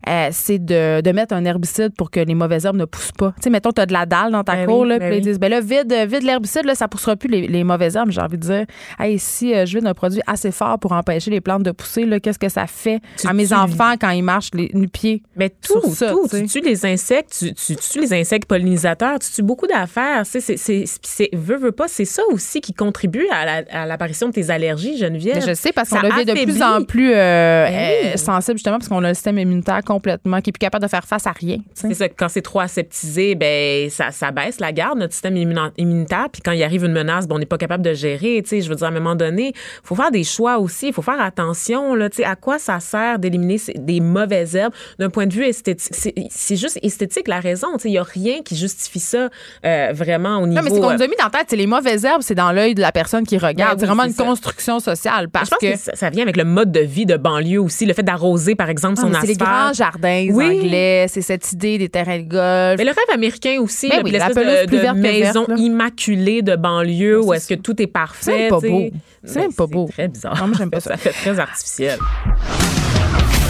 [0.07, 3.33] euh, c'est de, de, mettre un herbicide pour que les mauvaises herbes ne poussent pas.
[3.35, 5.19] Tu sais, mettons, tu as de la dalle dans ta ben cour, là, ben puis
[5.19, 8.11] ils disent, ben là, vide, vide l'herbicide, là, ça poussera plus les, les mauvaises herbes.
[8.11, 8.65] J'ai envie de dire,
[8.97, 12.05] hey, si euh, je vide un produit assez fort pour empêcher les plantes de pousser,
[12.05, 15.21] là, qu'est-ce que ça fait à mes enfants quand ils marchent les nu-pieds?
[15.35, 16.27] Mais tout, ça, tout.
[16.29, 20.23] Tu tues les insectes, tu, tu, tues les insectes pollinisateurs, tu tues beaucoup d'affaires.
[20.25, 24.97] C'est, c'est, veux, veux pas, c'est ça aussi qui contribue à, l'apparition de tes allergies,
[24.97, 25.43] Geneviève.
[25.45, 29.03] je sais, parce qu'on devient de plus en plus euh, ben sensible, justement, parce qu'on
[29.03, 31.57] a le système immunitaire complètement, qui est plus capable de faire face à rien.
[31.73, 36.27] C'est ça, quand c'est trop aseptisé, ben ça, ça baisse la garde, notre système immunitaire.
[36.31, 38.43] Puis quand il arrive une menace, ben, on n'est pas capable de gérer.
[38.47, 40.89] Je veux dire, à un moment donné, il faut faire des choix aussi.
[40.89, 44.73] Il faut faire attention là, à quoi ça sert d'éliminer des mauvaises herbes?
[44.99, 46.13] D'un point de vue esthétique.
[46.29, 47.69] C'est juste esthétique la raison.
[47.83, 49.29] Il n'y a rien qui justifie ça
[49.65, 50.61] euh, vraiment au niveau.
[50.61, 52.51] Non, mais c'est qu'on nous a mis dans la tête, les mauvaises herbes, c'est dans
[52.51, 53.79] l'œil de la personne qui regarde.
[53.79, 55.29] Ben c'est vraiment une construction sociale.
[55.29, 58.53] Parce que, ça, vient avec le mode de vie de banlieue aussi, le fait d'arroser,
[58.53, 59.78] par exemple, ah, son asphalte.
[59.79, 60.59] Jardins oui.
[60.59, 62.77] anglais, c'est cette idée des terrains de golf.
[62.77, 67.55] Mais le rêve américain aussi, ben l'espèce de, maison immaculée de banlieue où est-ce que
[67.55, 68.21] tout est parfait.
[68.21, 68.89] C'est pas beau.
[69.23, 69.87] C'est même pas beau.
[69.91, 70.47] très bizarre.
[70.47, 70.91] Non, j'aime pas ça.
[70.91, 71.99] Ça fait très artificiel.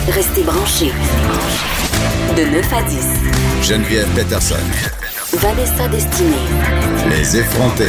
[0.08, 0.92] Restez branchés.
[2.36, 3.70] De 9 à 10.
[3.70, 4.56] Geneviève Peterson.
[5.34, 6.36] Vanessa Destinée.
[7.10, 7.86] Les effrontés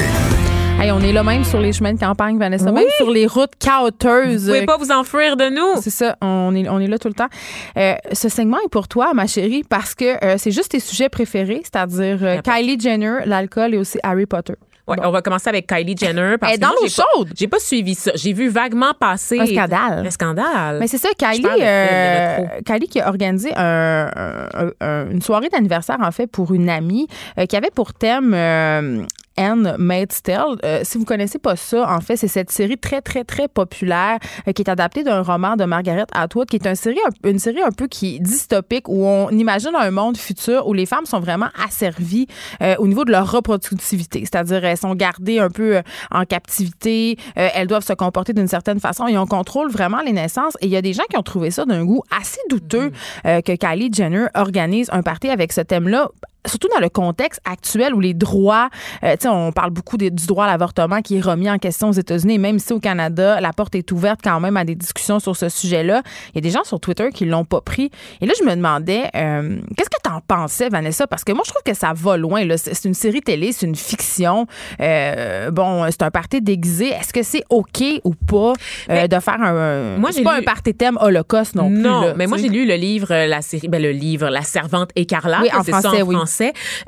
[0.92, 4.46] on est là même sur les chemins de campagne, Vanessa, même sur les routes caoteuses.
[4.46, 5.80] Vous pouvez pas vous enfuir de nous.
[5.82, 7.28] C'est ça, on est, on est là tout le temps.
[7.76, 11.08] Euh, ce segment est pour toi, ma chérie, parce que euh, c'est juste tes sujets
[11.08, 14.54] préférés, c'est-à-dire euh, Kylie Jenner, l'alcool et aussi Harry Potter.
[14.88, 16.34] Ouais, on va commencer avec Kylie Jenner.
[16.40, 17.30] Parce Elle est dans l'eau chaude.
[17.36, 18.10] J'ai pas suivi ça.
[18.16, 19.38] J'ai vu vaguement passer.
[19.38, 20.06] Un scandale.
[20.06, 20.78] Un scandale.
[20.80, 22.38] Mais c'est ça, Kylie, euh.
[22.66, 24.10] Kylie qui a organisé un-
[24.52, 27.06] un- un- une soirée d'anniversaire, en fait, pour une amie
[27.38, 29.04] euh, qui avait pour thème euh,
[29.40, 30.57] Anne Maid's Tale.
[30.64, 34.18] Euh, si vous connaissez pas ça, en fait, c'est cette série très, très, très populaire
[34.46, 37.38] euh, qui est adaptée d'un roman de Margaret Atwood, qui est une série, un- une
[37.38, 41.07] série un peu qui est dystopique, où on imagine un monde futur où les femmes
[41.07, 42.26] sont vraiment asservies
[42.62, 44.20] euh, au niveau de leur reproductivité.
[44.20, 49.07] C'est-à-dire, elles sont gardées un peu en captivité, elles doivent se comporter d'une certaine façon
[49.07, 50.55] et on contrôle vraiment les naissances.
[50.61, 52.90] Et il y a des gens qui ont trouvé ça d'un goût assez douteux
[53.26, 56.09] euh, que Kylie Jenner organise un party avec ce thème-là
[56.46, 58.68] surtout dans le contexte actuel où les droits,
[59.05, 61.59] euh, tu sais, on parle beaucoup des- du droit à l'avortement qui est remis en
[61.59, 64.64] question aux États-Unis, et même ici au Canada, la porte est ouverte quand même à
[64.64, 66.03] des discussions sur ce sujet-là.
[66.31, 67.90] Il y a des gens sur Twitter qui l'ont pas pris.
[68.20, 71.07] Et là, je me demandais, euh, qu'est-ce que t'en pensais, Vanessa?
[71.07, 72.42] Parce que moi, je trouve que ça va loin.
[72.57, 74.46] C'est une série télé, c'est une fiction.
[74.81, 76.88] Euh, bon, c'est un party déguisé.
[76.88, 78.53] Est-ce que c'est OK ou pas
[78.88, 79.96] de faire un...
[79.98, 81.81] Moi, c'est pas lu- un party thème Holocauste non plus.
[81.81, 84.90] Non, mais moi tu j'ai lu le livre, la série, ben, le livre La Servante
[84.96, 85.42] écarlate.
[85.42, 86.14] Oui, en ça en oui.
[86.14, 86.29] français.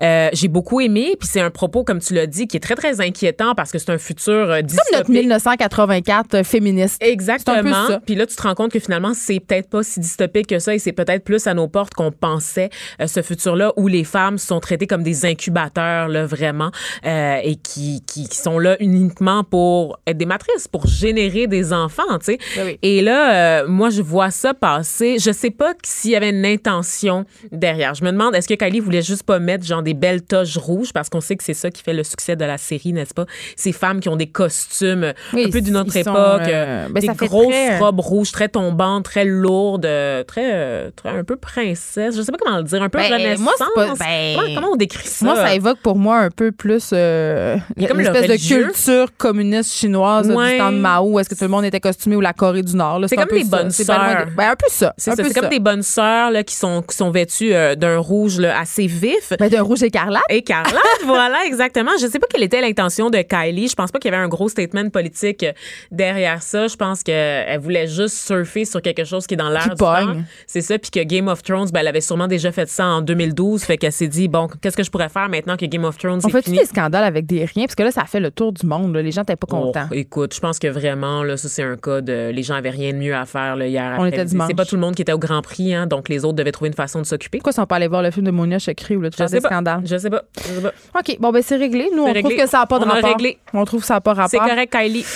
[0.02, 2.74] Euh, j'ai beaucoup aimé, puis c'est un propos comme tu l'as dit qui est très
[2.74, 5.08] très inquiétant parce que c'est un futur euh, Comme notre dystopique.
[5.08, 7.02] 1984 euh, féministe.
[7.02, 7.98] Exactement.
[8.04, 10.74] Puis là, tu te rends compte que finalement, c'est peut-être pas si dystopique que ça
[10.74, 14.38] et c'est peut-être plus à nos portes qu'on pensait euh, ce futur-là où les femmes
[14.38, 16.70] sont traitées comme des incubateurs, là, vraiment,
[17.04, 22.18] et qui, qui, qui sont là uniquement pour être des matrices, pour générer des enfants,
[22.18, 22.38] tu sais.
[22.56, 22.78] Ben oui.
[22.82, 25.18] Et là, moi, je vois ça passer.
[25.18, 27.94] Je sais pas s'il y avait une intention derrière.
[27.94, 30.92] Je me demande, est-ce que Kylie voulait juste pas mettre genre des belles toches rouges
[30.92, 33.26] parce qu'on sait que c'est ça qui fait le succès de la série, n'est-ce pas?
[33.56, 37.00] Ces femmes qui ont des costumes Oui, un peu d'une autre sont, époque, euh, ben,
[37.00, 41.24] des grosses très, euh, robes rouges très tombantes, très lourdes, euh, très, euh, très un
[41.24, 42.16] peu princesse.
[42.16, 43.38] Je sais pas comment le dire, un peu Ben, renaissance.
[43.44, 45.24] moi, pas- ben, comment, comment on décrit ça?
[45.24, 47.56] Moi, ça évoque pour moi un peu plus euh,
[47.88, 50.52] Comme une espèce de culture communiste chinoise Ouais.
[50.52, 52.62] du temps de Mao, où est-ce que tout le monde était costumé ou la Corée
[52.62, 53.00] du Nord.
[53.08, 54.26] C'est comme des bonnes sœurs.
[54.36, 54.94] Ben, un peu ça.
[54.96, 58.58] c'est comme des bonnes sœurs là, qui sont, qui sont vêtues euh, d'un rouge là,
[58.58, 59.21] assez vif.
[59.38, 60.22] Ben, d'un rouge écarlate.
[60.28, 61.90] Écarlate, voilà, exactement.
[62.00, 63.68] Je sais pas quelle était l'intention de Kylie.
[63.68, 65.44] Je pense pas qu'il y avait un gros statement politique
[65.90, 66.66] derrière ça.
[66.68, 70.14] Je pense qu'elle voulait juste surfer sur quelque chose qui est dans l'air du temps.
[70.46, 70.78] C'est ça.
[70.78, 73.62] Puis que Game of Thrones, ben, elle avait sûrement déjà fait ça en 2012.
[73.64, 76.20] Fait qu'elle s'est dit, bon, qu'est-ce que je pourrais faire maintenant que Game of Thrones
[76.24, 76.58] On fait-tu fini?
[76.58, 77.64] des scandales avec des riens?
[77.64, 78.94] Parce que là, ça fait le tour du monde.
[78.94, 79.02] là.
[79.02, 79.86] Les gens n'étaient pas contents.
[79.90, 82.30] Oh, écoute, je pense que vraiment, là, ça, c'est un cas de.
[82.30, 83.96] Les gens avaient rien de mieux à faire là, hier.
[83.98, 84.30] On était après-midi.
[84.32, 84.48] dimanche.
[84.48, 86.52] C'est pas tout le monde qui était au Grand Prix, hein, donc les autres devaient
[86.52, 87.38] trouver une façon de s'occuper.
[87.38, 89.36] Pourquoi sont pas allés voir le film de Monia Chakri ou le Je faire sais
[89.36, 89.48] des pas.
[89.48, 89.80] scandales?
[89.84, 90.22] Je sais pas.
[90.38, 90.72] Je sais pas.
[90.98, 91.88] OK, bon, ben c'est réglé.
[91.94, 93.10] Nous, on C'est trouve que ça n'a pas de On a rapport.
[93.10, 93.38] réglé.
[93.54, 94.48] On trouve que ça n'a pas C'est rapport.
[94.50, 95.06] correct, Kylie.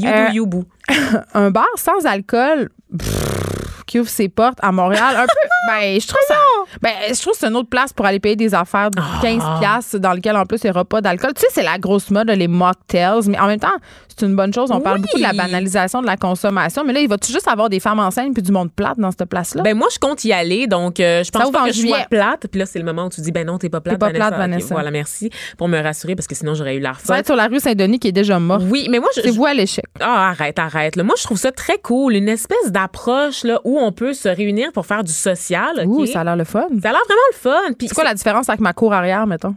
[0.00, 0.64] You Euh, do you, boo.
[1.34, 6.06] un bar sans alcool pff, qui ouvre ses portes à Montréal un peu ben je
[6.06, 6.34] trouve ça
[6.80, 9.18] ben je trouve que c'est une autre place pour aller payer des affaires de Ah.
[9.20, 11.78] 15 pièces dans lequel en plus il n'y aura pas d'alcool tu sais c'est la
[11.78, 13.68] grosse mode les mocktails mais en même temps
[14.08, 15.02] c'est une bonne chose on parle Oui.
[15.02, 17.80] beaucoup de la banalisation de la consommation mais là il va tu juste avoir des
[17.80, 20.32] femmes enceintes puis du monde plate dans cette place là Ben moi, je compte y
[20.32, 22.46] aller, donc euh, je pense pas que je sois plate.
[22.50, 24.10] Puis là, c'est le moment où tu dis, ben non, t'es pas plate, T'es pas
[24.10, 24.74] plate, Vanessa.
[24.74, 27.36] voilà, merci pour me rassurer parce que sinon j'aurais eu l'air ça va être sur
[27.36, 29.54] la rue Saint-Denis qui est déjà morte Oui, mais moi, je, c'est je- vous à
[29.54, 30.96] l'échec Ah, arrête, arrête.
[30.96, 31.02] là.
[31.02, 32.14] Moi, je trouve ça très cool.
[32.14, 35.70] Une espèce d'approche là, où on peut se réunir pour faire du social.
[35.84, 35.86] OK?
[35.86, 37.72] Ouh, ça a l'air le fun Ça a l'air vraiment le fun.
[37.78, 39.54] Puis c'est quoi la différence avec ma cour arrière mettons?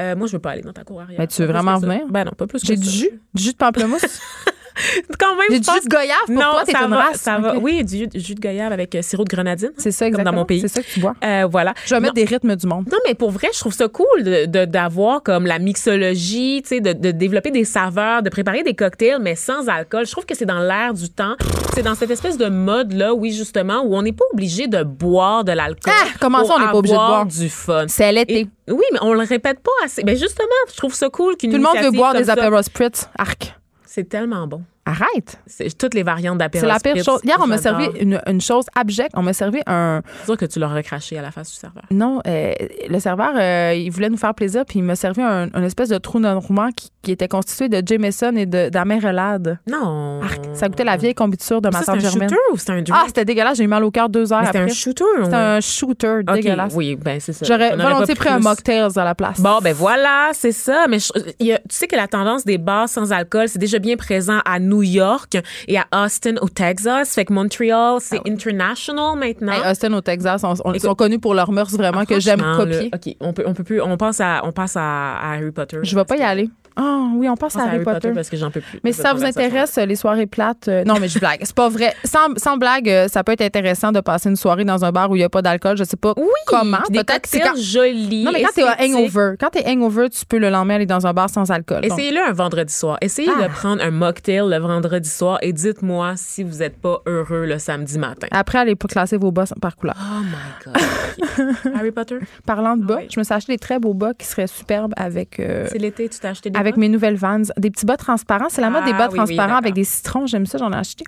[0.00, 1.18] Euh, moi, je veux pas aller dans ta cour arrière.
[1.18, 2.06] Mais tu veux vraiment venir?
[2.08, 4.02] Ben non, pas plus que j'ai du jus du jus de pamplemousse?
[5.18, 7.56] Quand même, du jus de goyave pour non, toi ça une va, race ça va.
[7.56, 9.70] Oui, du du jus de goyave avec euh, sirop de grenadine.
[9.78, 10.60] c'est ça Comme dans exactement mon pays.
[10.60, 11.74] c'est ça que tu bois Euh, voilà.
[11.86, 12.86] Je vais mettre des rythmes du monde.
[12.90, 16.68] Non, mais pour vrai, je trouve ça cool de- de- d'avoir comme la mixologie, tu
[16.68, 20.06] sais, de, de développer des saveurs, de préparer des cocktails, mais sans alcool.
[20.06, 21.34] Je trouve que c'est dans l'air du temps.
[21.74, 25.44] C'est dans cette espèce de mode-là, oui, justement, où on n'est pas obligé de boire
[25.44, 25.92] de l'alcool.
[25.96, 27.26] Ah, comment ça, on n'est pas obligé de boire?
[27.26, 27.84] du fun.
[27.88, 28.48] C'est l'été.
[28.68, 30.02] Oui, mais on le répète pas assez.
[30.02, 32.62] Ben justement, je trouve ça cool qu'une Tout le monde veut boire des ça- Aperol
[32.62, 33.08] Spritz.
[33.18, 33.54] Arc.
[33.98, 34.62] C'est tellement bon.
[34.88, 35.38] Arrête.
[35.46, 36.66] C'est toutes les variantes C'est d'apéro.
[36.66, 37.20] la pire chose.
[37.22, 39.10] Hier, on m'a servi une, une chose abjecte.
[39.14, 40.00] On m'a servi un.
[40.20, 41.82] C'est sûr que tu l'auras recraché à la face du serveur.
[41.90, 42.52] Non, euh,
[42.88, 45.90] le serveur, euh, il voulait nous faire plaisir, puis il m'a servi un, une espèce
[45.90, 49.58] de trou normand qui, qui était constitué de Jameson et de- d'amérelade.
[49.68, 50.20] Non.
[50.22, 50.40] Arc.
[50.54, 52.28] Ça goûtait la vieille confiture de ma Ça, c'est tante un Germaine.
[52.30, 52.88] shooter ou c'est un drink?
[52.92, 53.58] Ah, c'était dégueulasse.
[53.58, 55.04] J'ai eu mal au cœur deux heures c'était un shooter.
[55.22, 56.72] C'était un shooter dégueulasse.
[56.74, 57.44] Oui, ben c'est ça.
[57.44, 58.44] J'aurais volontiers pris un plus.
[58.44, 59.40] mocktails à la place.
[59.40, 60.86] Bon, ben voilà, c'est ça.
[60.88, 63.58] Mais je- il y a- tu sais que la tendance des bars sans alcool, c'est
[63.58, 65.36] déjà bien présent à New York
[65.66, 67.14] et à Austin au Texas.
[67.14, 69.52] Fait que Montreal, c'est international maintenant.
[69.52, 72.40] Hey, Austin au Texas, on- on- ils sont connus pour leurs mœurs vraiment que j'aime
[72.56, 72.90] copier.
[72.94, 75.78] OK, on peut, on peut plus, on passe à, on passe à, à Harry Potter.
[75.82, 76.48] Je vais pas y aller.
[76.80, 78.12] Ah oui, on pense Je pense à Harry Potter.
[78.14, 78.78] parce que j'en peux plus.
[78.84, 80.68] Mais si ça vous intéresse, les soirées plates.
[80.68, 81.40] euh, non, mais je blague.
[81.42, 81.92] C'est pas vrai.
[82.04, 85.10] Sans, sans blague, euh, ça peut être intéressant de passer une soirée dans un bar
[85.10, 85.76] où il n'y a pas d'alcool.
[85.76, 86.78] Je sais pas Oui, comment.
[86.88, 88.22] Peut-être que c'est quand- jolis.
[88.24, 91.12] Non, mais quand t'es hangover, quand t'es hangover, tu peux le lendemain aller dans un
[91.12, 91.84] bar sans alcool.
[91.84, 92.96] Essayez-le un vendredi soir.
[93.00, 93.42] Essayez Ah.
[93.48, 97.58] de prendre un mocktail le vendredi soir et dites-moi si vous n'êtes pas heureux le
[97.58, 98.28] samedi matin.
[98.30, 99.96] Après, allez pas classer vos bas par couleur.
[99.98, 101.74] Oh my God.
[101.74, 103.08] Harry Potter, Parlant de bas, oui.
[103.12, 105.40] je me suis acheté des très beaux bas qui seraient superbes avec.
[105.40, 108.48] euh, c'est l'été, tu t'as acheté des avec mes nouvelles Vans, des petits bas transparents.
[108.48, 110.26] C'est la mode des Ah, bas oui, transparents avec des citrons.
[110.26, 111.04] J'aime ça, j'en ai acheté.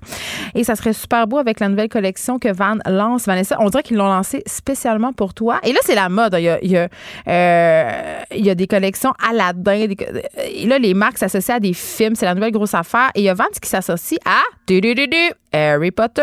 [0.54, 3.26] Et ça serait super beau avec la nouvelle collection que Van lance.
[3.26, 5.58] Vanessa, on dirait qu'ils l'ont lancé spécialement pour toi.
[5.62, 6.34] Et là, c'est la mode.
[6.38, 6.88] Il y a, il y a,
[7.28, 9.86] euh, il y a des collections Aladdin.
[9.86, 9.96] Des,
[10.52, 12.14] et là, les marques s'associent à des films.
[12.14, 13.10] C'est la nouvelle grosse affaire.
[13.14, 16.22] Et il y a Vans qui s'associe à du, du, du, du, Harry Potter.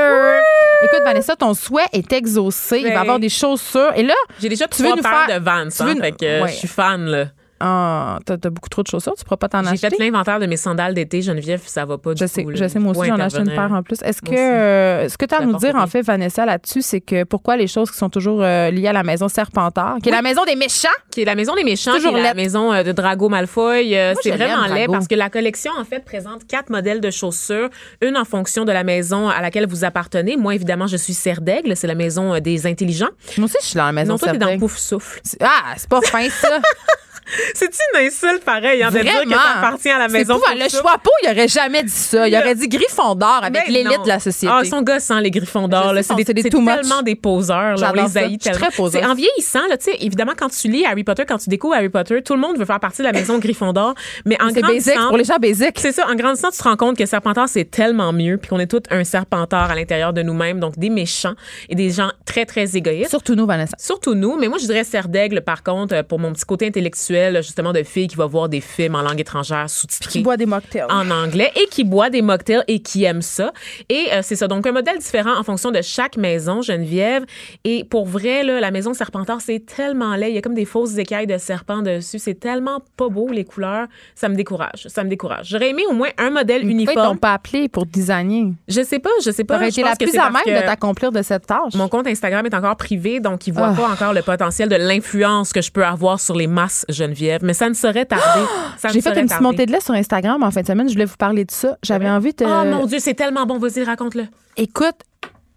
[0.84, 2.78] Écoute, Vanessa, ton souhait est exaucé.
[2.80, 3.02] Il va y Ben.
[3.02, 3.92] avoir des chaussures.
[3.96, 6.48] Et là, J'ai déjà Tu veux nous faire- de Vans, hein, veux fait que Ouais.
[6.50, 7.26] je suis fan, là.
[7.60, 9.14] Ah, t'as t'as beaucoup trop de chaussures.
[9.18, 9.90] Tu pourras pas t'en J'ai acheter?
[9.90, 12.32] fait l'inventaire de mes sandales d'été, Geneviève, ça va pas du Je tout.
[12.34, 12.52] sais, là.
[12.54, 14.02] je sais, moi aussi, j'en ai acheté une paire en plus.
[14.04, 17.02] Est-ce que euh, ce que tu as à nous dire, en fait, Vanessa, là-dessus, c'est
[17.02, 20.12] que pourquoi les choses qui sont toujours euh, liées à la maison Serpentard, qui est
[20.12, 20.88] la maison des méchants?
[21.12, 23.96] Qui est la maison des méchants, Toujours qui est la maison euh, de Drago Malfoy.
[23.98, 27.70] Euh, c'est vraiment laid parce que la collection, en fait, présente quatre modèles de chaussures,
[28.02, 30.38] une en fonction de la maison à laquelle vous appartenez.
[30.38, 33.10] Moi, évidemment, je suis Serre d'Aigle, c'est la maison des intelligents.
[33.38, 34.58] Moi aussi, je suis dans la maison non, toi, t'es dans.
[34.58, 35.22] Pouf Souffle.
[35.42, 36.60] Ah, c'est pas fin, ça.
[37.54, 40.40] C'est une insulte pareil, hein, de dire que t'appartiens à la maison.
[40.56, 40.70] Le.
[40.70, 42.28] Choixpeau, il aurait jamais dit ça.
[42.28, 44.54] Il aurait dit Gryffondor avec Ben l'élite de la société.
[44.56, 45.94] Ah, ils sont gossants, les Griffons d'or.
[46.02, 46.76] C'est des, des much.
[46.82, 47.58] tellement des poseurs.
[47.58, 47.74] là.
[47.74, 48.68] On J'adore les haït tellement.
[48.68, 52.22] très en vieillissant, là, évidemment, quand tu lis Harry Potter, quand tu découvres Harry Potter,
[52.22, 53.94] tout le monde veut faire partie de la maison Gryffondor.
[54.26, 55.80] Mais en grandissant, pour les gens basiques.
[55.80, 58.60] c'est ça, en grandissant, tu te rends compte que Serpentard, c'est tellement mieux, puis qu'on
[58.60, 61.36] est tous un Serpentard à l'intérieur de nous-mêmes, donc des méchants
[61.70, 63.10] et des gens très, très égoïstes.
[63.10, 63.76] Surtout nous, Vanessa.
[63.80, 66.68] Surtout nous, mais moi je dirais Serre d'Aigle par contre euh, pour mon petit côté
[66.68, 70.38] intellectuel justement de fille qui va voir des films en langue étrangère sous-titrés Qui boit
[70.38, 70.86] des mocktails.
[70.90, 73.52] en anglais et qui boit des mocktails et qui aime ça.
[73.90, 74.48] Et euh, c'est ça.
[74.48, 77.26] Donc, un modèle différent en fonction de chaque maison, Geneviève.
[77.64, 80.30] Et pour vrai, là, la maison Serpentard, c'est tellement laid.
[80.30, 82.20] Il y a comme des fausses écailles de serpent dessus.
[82.20, 83.88] C'est tellement pas beau, les couleurs.
[84.16, 84.88] Ça me décourage.
[84.88, 85.48] Ça me décourage.
[85.50, 87.20] J'aurais aimé au moins un modèle Pourquoi ils t'ont uniforme.
[87.20, 88.54] pas appelé pour designer?
[88.68, 89.56] Je sais pas, je sais pas.
[89.56, 91.74] T'aurais été la plus à même de t'accomplir de cette tâche.
[91.76, 93.76] Mon compte Instagram est encore privé, donc il voit Ah.
[93.76, 97.42] pas encore le potentiel de l'influence que je peux avoir sur les masses, Geneviève.
[97.44, 98.24] Mais ça ne saurait tarder.
[98.84, 100.88] Ne J'ai fait une petite montée de lait sur Instagram en fin de semaine.
[100.88, 101.78] Je voulais vous parler de ça.
[101.82, 102.46] J'avais envie de.
[102.46, 103.58] Oh mon Dieu, c'est tellement bon.
[103.58, 104.26] Vas-y, raconte-le.
[104.56, 104.96] Écoute,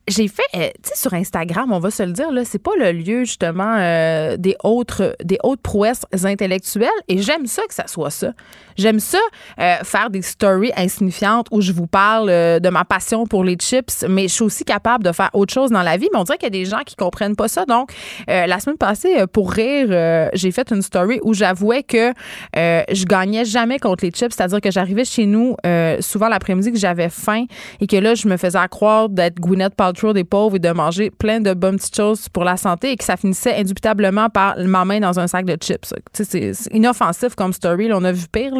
[0.08, 2.72] j'ai fait, euh, tu sais, sur Instagram, on va se le dire, là, c'est pas
[2.78, 6.88] le lieu, justement, euh, des, autres, des hautes prouesses intellectuelles.
[7.08, 8.32] Et j'aime ça que ça soit ça.
[8.76, 9.18] J'aime ça,
[9.60, 14.04] euh, faire des stories insignifiantes où je vous parle de ma passion pour les chips,
[14.08, 16.08] mais je suis aussi capable de faire autre chose dans la vie.
[16.12, 17.66] Mais on dirait qu'il y a des gens qui comprennent pas ça.
[17.66, 17.92] Donc,
[18.26, 22.12] la semaine passée, pour rire, j'ai fait une story où j'avouais que
[22.54, 24.32] je gagnais jamais contre les chips.
[24.34, 25.56] C'est-à-dire que j'arrivais chez nous
[26.00, 27.44] souvent l'après-midi que j'avais faim
[27.80, 31.10] et que là, je me faisais croire d'être Gwyneth Paltrow des pauvres et de manger
[31.10, 34.84] plein de bonnes petites choses pour la santé et que ça finissait indubitablement par ma
[34.84, 35.92] main dans un sac de chips.
[36.12, 37.90] C'est- inoffensif comme story.
[37.92, 38.52] on a vu pire.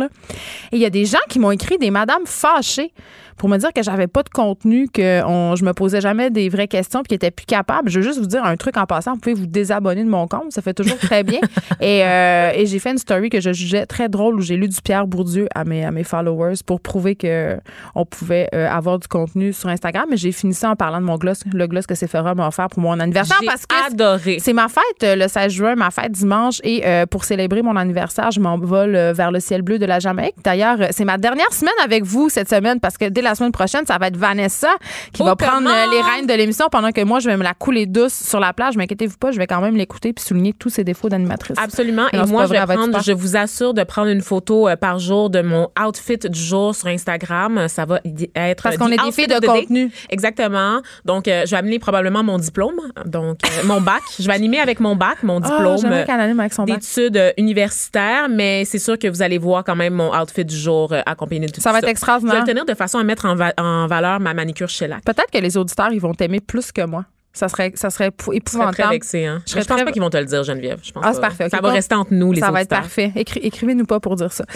[0.73, 2.93] Et il y a des gens qui m'ont écrit, des madames fâchées,
[3.41, 6.51] pour me dire que j'avais pas de contenu, que on, je me posais jamais des
[6.51, 7.89] vraies questions, puis qu'ils étaient plus capables.
[7.89, 9.15] Je veux juste vous dire un truc en passant.
[9.15, 11.41] Vous pouvez vous désabonner de mon compte, ça fait toujours très bien.
[11.81, 14.69] et euh, et j'ai fait une story que je jugeais très drôle où j'ai lu
[14.69, 17.57] du Pierre Bourdieu à mes, à mes followers pour prouver que
[17.95, 20.05] on pouvait euh, avoir du contenu sur Instagram.
[20.11, 22.69] Mais j'ai fini ça en parlant de mon gloss, le gloss que Sephora m'a offert
[22.69, 24.37] pour mon anniversaire J'ai parce que adoré.
[24.39, 26.61] c'est ma fête euh, le 16 juin, ma fête dimanche.
[26.63, 30.35] Et euh, pour célébrer mon anniversaire, je m'envole vers le ciel bleu de la Jamaïque.
[30.45, 33.85] D'ailleurs, c'est ma dernière semaine avec vous cette semaine parce que dès la semaine prochaine,
[33.87, 34.69] ça va être Vanessa
[35.13, 35.71] qui Oh, va prendre comment?
[35.71, 38.41] euh, les rênes de l'émission pendant que moi, je vais me la couler douce sur
[38.41, 38.77] la plage.
[38.77, 41.57] M'inquiétez-vous pas, je vais quand même l'écouter puis souligner tous ses défauts d'animatrice.
[41.63, 42.07] Absolument.
[42.13, 45.31] Et moi, je vais prendre, je vous assure de prendre une photo euh, par jour
[45.31, 47.67] de mon outfit du jour sur Instagram.
[47.69, 48.01] Ça va
[48.35, 49.47] être Parce qu'on est des filles de day.
[49.47, 49.91] contenu.
[50.11, 50.81] Exactement.
[51.05, 54.03] Donc, euh, je vais amener probablement mon diplôme, donc mon bac.
[54.19, 55.91] Je vais animer avec mon bac, mon Ah, diplôme.
[56.35, 56.51] bac.
[56.67, 60.93] d'études universitaires, mais c'est sûr que vous allez voir quand même mon outfit du jour
[61.07, 62.41] accompagné de tout Ça va être Je vais extraordinaire.
[62.41, 65.05] le tenir de façon à mettre en, va- en valeur ma manicure shellac.
[65.05, 67.05] Peut-être que les auditeurs, ils vont t'aimer plus que moi.
[67.33, 68.91] Ça serait, ça serait épou- Je serais très épouvantable.
[68.91, 69.41] vexée, hein.
[69.47, 70.81] Je Je, serais pense très- pas qu'ils vont te le dire, Geneviève.
[70.83, 71.15] Je pense Ah, pas.
[71.15, 71.49] c'est parfait.
[71.49, 71.75] Ça va bon.
[71.75, 73.13] rester entre nous, les Ça va être parfait.
[73.15, 74.45] Écri- Écrivez-nous pas pour dire ça.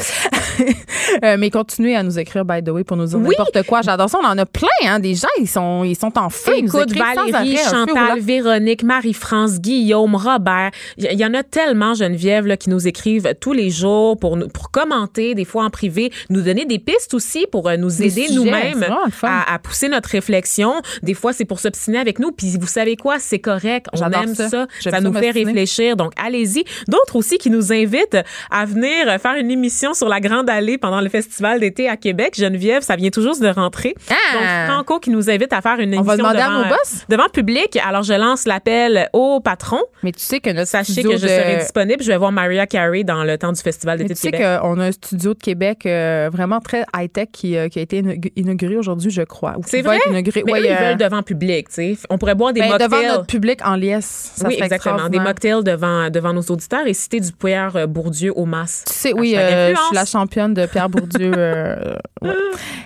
[1.23, 3.35] Euh, mais continuez à nous écrire, by the way, pour nous dire Oui.
[3.39, 3.83] n'importe quoi.
[3.83, 4.19] J'adore ça.
[4.23, 4.99] On en a plein, hein.
[4.99, 6.53] Des gens, ils sont, ils sont en feu.
[6.59, 8.21] Ils Écoute, Valérie, arrêt, Chantal.
[8.21, 10.71] Véronique, Marie-France, Guillaume, Robert.
[10.97, 14.49] Il y, en a tellement, Geneviève, là, qui nous écrivent tous les jours pour, nous,
[14.49, 18.27] pour commenter, des fois en privé, nous donner des pistes aussi pour euh, nous aider
[18.33, 18.85] nous-mêmes
[19.23, 20.75] à, à pousser notre réflexion.
[21.03, 22.33] Des fois, c'est pour s'obstiner avec nous.
[22.33, 23.87] Puis vous savez quoi, c'est correct.
[23.93, 24.49] On aime ça.
[24.49, 25.01] ça.
[25.01, 25.97] Nous fait réfléchir.
[25.97, 26.65] Donc, allez-y.
[26.89, 28.19] D'autres aussi qui nous invitent
[28.51, 32.35] à venir faire une émission sur la Grande Allée pendant le Festival d'été à Québec.
[32.37, 33.95] Geneviève, ça vient juste de rentrer.
[34.11, 34.15] Ah!
[34.35, 36.69] Donc, Franco qui nous invite à faire une On émission va demander à devant, nos
[36.69, 37.05] boss?
[37.09, 37.79] devant public.
[37.87, 39.81] Alors, je lance l'appel au patron.
[40.03, 42.03] Mais tu sais que notre Sachez studio que je de- serai disponible.
[42.03, 44.61] Je vais voir Maria Carey dans le temps du Festival d'été tu de sais Québec.
[44.61, 48.03] qu'on a un studio de Québec euh, vraiment très high-tech qui, euh, qui a été
[48.03, 49.55] inaug- inauguré aujourd'hui, je crois.
[49.67, 49.99] C'est vrai?
[50.09, 50.43] inauguré.
[50.47, 51.97] Mais Ouais, eux, ils euh, veulent devant public, tu sais.
[52.11, 52.89] On pourrait boire des ben, mocktails.
[52.89, 54.33] devant notre public en liesse.
[54.37, 55.09] Ça oui, exactement.
[55.11, 58.87] Des mocktails devant, devant nos auditeurs et citer du Pierre euh, Bourdieu au masque.
[58.87, 59.87] Tu sais, oui, Hashtag euh, je influence.
[59.89, 61.33] suis la championne de Pierre Bourdieu.
[61.37, 61.97] euh.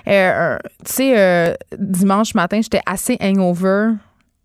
[0.08, 3.90] Euh, euh, tu sais, euh, dimanche matin, j'étais assez hangover.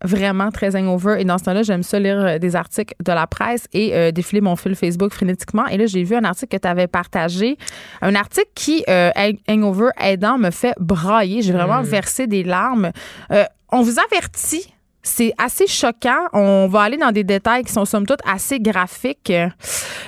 [0.05, 1.21] Vraiment très hangover.
[1.21, 4.11] Et dans ce temps-là, j'aime ça lire euh, des articles de la presse et euh,
[4.11, 5.65] défiler mon fil Facebook frénétiquement.
[5.67, 7.57] Et là, j'ai vu un article que tu avais partagé.
[8.01, 11.41] Un article qui, euh, hang- hangover aidant, me fait brailler.
[11.41, 12.91] J'ai vraiment versé des larmes.
[13.31, 14.72] Euh, on vous avertit.
[15.05, 16.27] C'est assez choquant.
[16.31, 19.33] On va aller dans des détails qui sont somme toute assez graphiques.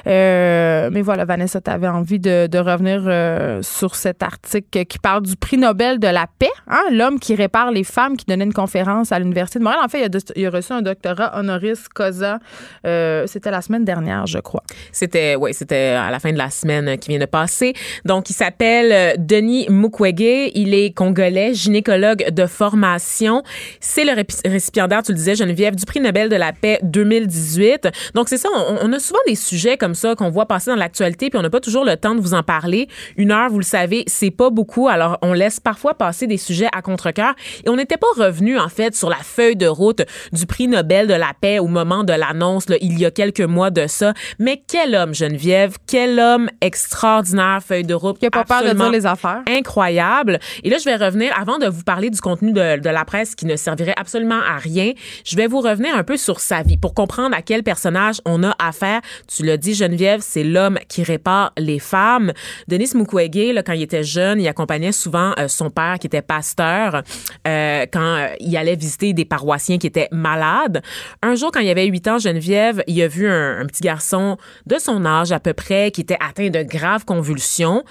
[0.08, 5.24] Euh, mais voilà, Vanessa, tu avais envie de, revenir euh, sur cet article qui parle
[5.24, 8.54] du prix Nobel de la paix, hein, l'homme qui répare les femmes, qui donnait une
[8.54, 9.84] conférence à l'Université de Montréal.
[9.84, 12.40] En fait, il a, reçu un doctorat honoris causa.
[12.88, 14.64] Euh, C'était la semaine dernière, je crois.
[14.94, 17.74] C'était, ouais, c'était à la fin de la semaine qui vient de passer.
[18.06, 20.52] Donc, il s'appelle Denis Mukwege.
[20.56, 23.44] Il est congolais, gynécologue de formation.
[23.82, 24.48] C'est le répi-
[24.86, 27.90] récipiendaire, tu le disais, Geneviève, du prix Nobel de la paix 2018.
[28.14, 28.50] Donc, c'est ça.
[28.54, 31.42] On, on a souvent des sujets comme ça qu'on voit passer dans l'actualité, puis on
[31.42, 32.88] n'a pas toujours le temps de vous en parler.
[33.18, 34.88] Une heure, vous le savez, c'est pas beaucoup.
[34.88, 37.34] Alors, on laisse parfois passer des sujets à contre-cœur.
[37.66, 41.08] Et on n'était pas revenu, en fait, sur la feuille de route du prix Nobel
[41.08, 44.14] de la paix au moment de l'annonce, il y a quelques mois de ça.
[44.40, 48.20] Mais quel homme, Geneviève, quel homme extraordinaire, feuille de route.
[48.20, 49.42] Qui a pas peur de dire les affaires.
[49.48, 50.40] incroyable.
[50.64, 53.36] Et là, je vais revenir, avant de vous parler du contenu de, de la presse
[53.36, 54.75] qui ne servirait absolument à rien,
[55.24, 58.44] je vais vous revenir un peu sur sa vie pour comprendre à quel personnage on
[58.44, 59.02] a affaire.
[59.28, 62.34] Tu l'as dit, Geneviève, c'est l'homme qui répare les femmes.
[62.68, 67.04] Denis Mukwege, quand il était jeune, il accompagnait souvent euh, son père qui était pasteur
[67.48, 70.82] euh, quand euh, il allait visiter des paroissiens qui étaient malades.
[71.22, 74.38] Un jour, quand il avait 8 ans, Geneviève, il a vu un, un petit garçon
[74.66, 77.84] de son âge à peu près qui était atteint de graves convulsions.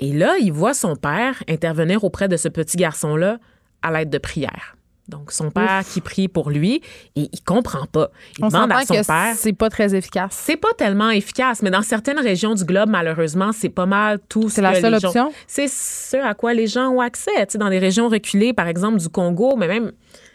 [0.00, 3.38] Et là, il voit son père intervenir auprès de ce petit garçon-là
[3.82, 4.77] à l'aide de prières.
[5.08, 6.82] Donc, son père qui prie pour lui
[7.16, 8.10] et il comprend pas.
[8.38, 9.34] Il On demande à son que père.
[9.36, 10.38] c'est pas très efficace.
[10.44, 14.50] C'est pas tellement efficace, mais dans certaines régions du globe, malheureusement, c'est pas mal tout.
[14.50, 15.32] C'est ce la que seule les option?
[15.46, 17.30] C'est ce à quoi les gens ont accès.
[17.46, 19.92] Tu sais, dans des régions reculées, par exemple du Congo, mais même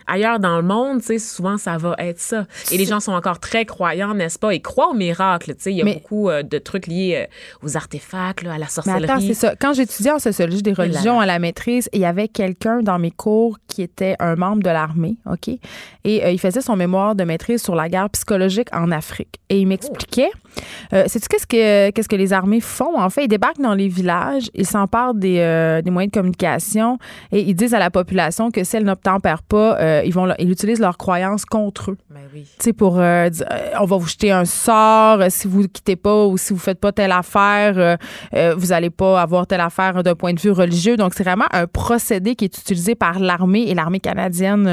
[0.07, 2.45] ailleurs dans le monde, tu sais, souvent ça va être ça.
[2.71, 4.53] Et les gens sont encore très croyants, n'est-ce pas?
[4.53, 5.55] Ils croient au miracle.
[5.55, 8.53] Tu sais, il y a Mais- beaucoup euh, de trucs liés euh, aux artefacts, là,
[8.53, 9.03] à la Mais sorcellerie.
[9.05, 9.55] attends, c'est ça.
[9.59, 12.99] Quand j'étudiais en sociologie des là religions à la maîtrise, il y avait quelqu'un dans
[12.99, 15.47] mes cours qui était un membre de l'armée, OK?
[16.03, 19.39] Et euh, il faisait son mémoire de maîtrise sur la guerre psychologique en Afrique.
[19.49, 20.31] Et il m'expliquait,
[20.93, 22.97] euh, sais-tu qu'est-ce que, qu'est-ce que les armées font?
[22.99, 26.97] En fait, ils débarquent dans les villages, ils s'emparent des, des moyens de communication
[27.31, 30.51] et ils disent à la population que si elle n'obtempère pas, euh, ils, vont, ils
[30.51, 31.97] utilisent leurs croyances contre eux.
[32.09, 32.43] Ben oui.
[32.59, 35.95] Tu sais, pour euh, dire, euh, on va vous jeter un sort si vous quittez
[35.95, 37.97] pas ou si vous faites pas telle affaire,
[38.33, 40.97] euh, vous allez pas avoir telle affaire d'un point de vue religieux.
[40.97, 44.65] Donc, c'est vraiment un procédé qui est utilisé par l'armée et l'armée canadienne,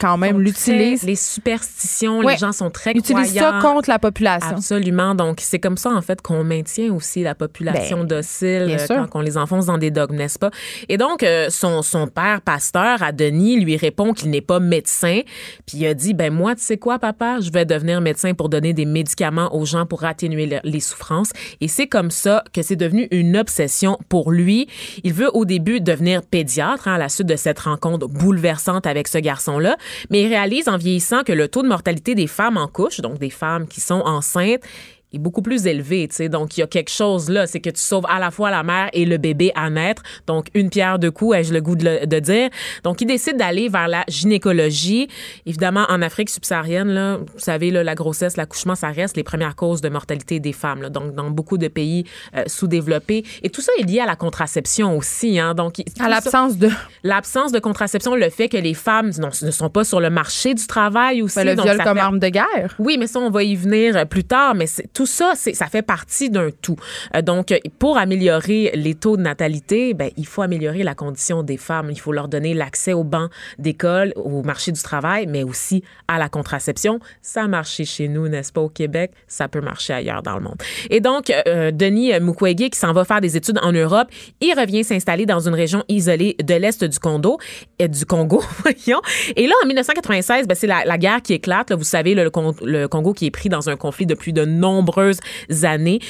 [0.00, 1.02] quand même, l'utilise.
[1.02, 2.32] Les superstitions, Ouais.
[2.34, 3.74] les gens sont très utilisent ça croyants.
[3.74, 4.56] contre la population.
[4.56, 5.14] Absolument.
[5.14, 9.20] Donc, c'est comme ça, en fait, qu'on maintient aussi la population Ben, docile quand on
[9.20, 10.50] les enfonce dans des dogmes, n'est-ce pas?
[10.88, 15.20] Et donc, son, son père, pasteur, à Denis, lui répond qu'il n'est pas médecin.
[15.66, 17.38] Puis il a dit, ben moi, tu sais quoi, papa?
[17.40, 21.32] Je vais devenir médecin pour donner des médicaments aux gens pour atténuer le- les souffrances.
[21.60, 24.68] Et c'est comme ça que c'est devenu une obsession pour lui.
[25.04, 29.08] Il veut au début devenir pédiatre hein, à la suite de cette rencontre bouleversante avec
[29.08, 29.76] ce garçon-là.
[30.10, 33.18] Mais il réalise en vieillissant que le taux de mortalité des femmes en couche, donc
[33.18, 34.60] des femmes qui sont enceintes,
[35.16, 36.28] est beaucoup plus élevé, tu sais.
[36.28, 38.62] Donc, il y a quelque chose là, c'est que tu sauves à la fois la
[38.62, 40.02] mère et le bébé à naître.
[40.26, 42.50] Donc, une pierre deux coups, ai-je le goût de, le- de dire?
[42.84, 45.08] Donc, il décide d'aller vers la gynécologie.
[45.46, 49.56] Évidemment, en Afrique subsaharienne, là, vous savez, là, la grossesse, l'accouchement, ça reste les premières
[49.56, 50.82] causes de mortalité des femmes.
[50.82, 50.90] là.
[50.90, 52.04] Donc, dans beaucoup de pays
[52.36, 53.24] euh, sous-développés.
[53.42, 55.54] Et tout ça est lié à la contraception aussi, hein.
[55.54, 56.68] Donc, à l'absence de
[57.02, 60.54] L'absence de contraception, le fait que les femmes non, ne sont pas sur le marché
[60.54, 61.36] du travail aussi.
[61.36, 62.74] ben, le donc viol comme fait- arme de guerre.
[62.78, 64.54] oui, mais ça, on va y venir euh, plus tard.
[64.54, 66.74] Mais c'est- tout tout ça, ça fait partie d'un tout.
[67.14, 71.56] Euh, donc, pour améliorer les taux de natalité, ben, il faut améliorer la condition des
[71.56, 71.90] femmes.
[71.92, 76.18] Il faut leur donner l'accès aux bancs d'école, au marché du travail, mais aussi à
[76.18, 76.98] la contraception.
[77.22, 79.12] Ça a marché chez nous, n'est-ce pas, au Québec?
[79.28, 80.60] Ça peut marcher ailleurs dans le monde.
[80.90, 84.08] Et donc, euh, Denis Mukwege, qui s'en va faire des études en Europe,
[84.40, 87.38] il revient s'installer dans une région isolée de l'Est du Congo,
[87.78, 88.42] et du Congo.
[89.36, 91.72] Et là, en 1996, ben, c'est la, guerre qui éclate.
[91.72, 94.44] Vous savez, le, Congo qui est pris dans un conflit depuis de
[94.86, 95.18] nombreuses
[95.62, 96.00] années.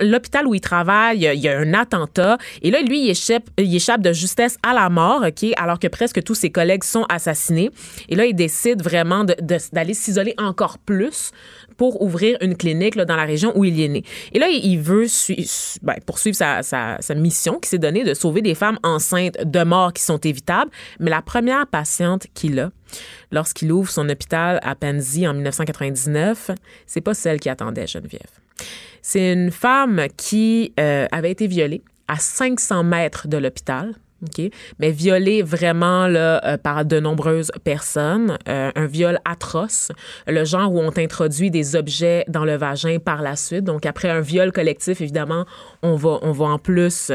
[0.00, 2.38] L'hôpital où il travaille, il y a un attentat.
[2.62, 5.88] Et là, lui, il échappe, il échappe de justesse à la mort, OK, alors que
[5.88, 7.70] presque tous ses collègues sont assassinés.
[8.08, 9.24] Et là, il décide vraiment
[9.72, 11.30] d'aller s'isoler encore plus
[11.76, 14.02] pour ouvrir une clinique là, dans la région où il est né.
[14.32, 15.06] Et là, il veut
[15.82, 19.62] ben, poursuivre sa, sa, sa mission qui s'est donnée de sauver des femmes enceintes de
[19.62, 20.70] morts qui sont évitables.
[20.98, 22.70] Mais la première patiente qu'il a,
[23.32, 26.50] lorsqu'il ouvre son hôpital à Penzi en 1999,
[26.86, 28.20] c'est pas celle qui attendait Geneviève.
[29.02, 33.94] C'est une femme qui euh, avait été violée à 500 mètres de l'hôpital?
[34.78, 39.92] Mais violée vraiment là, euh, par de nombreuses personnes, euh, un viol atroce,
[40.26, 43.64] le genre où on introduit des objets dans le vagin par la suite.
[43.64, 45.44] Donc après un viol collectif, évidemment,
[45.82, 47.12] on va en plus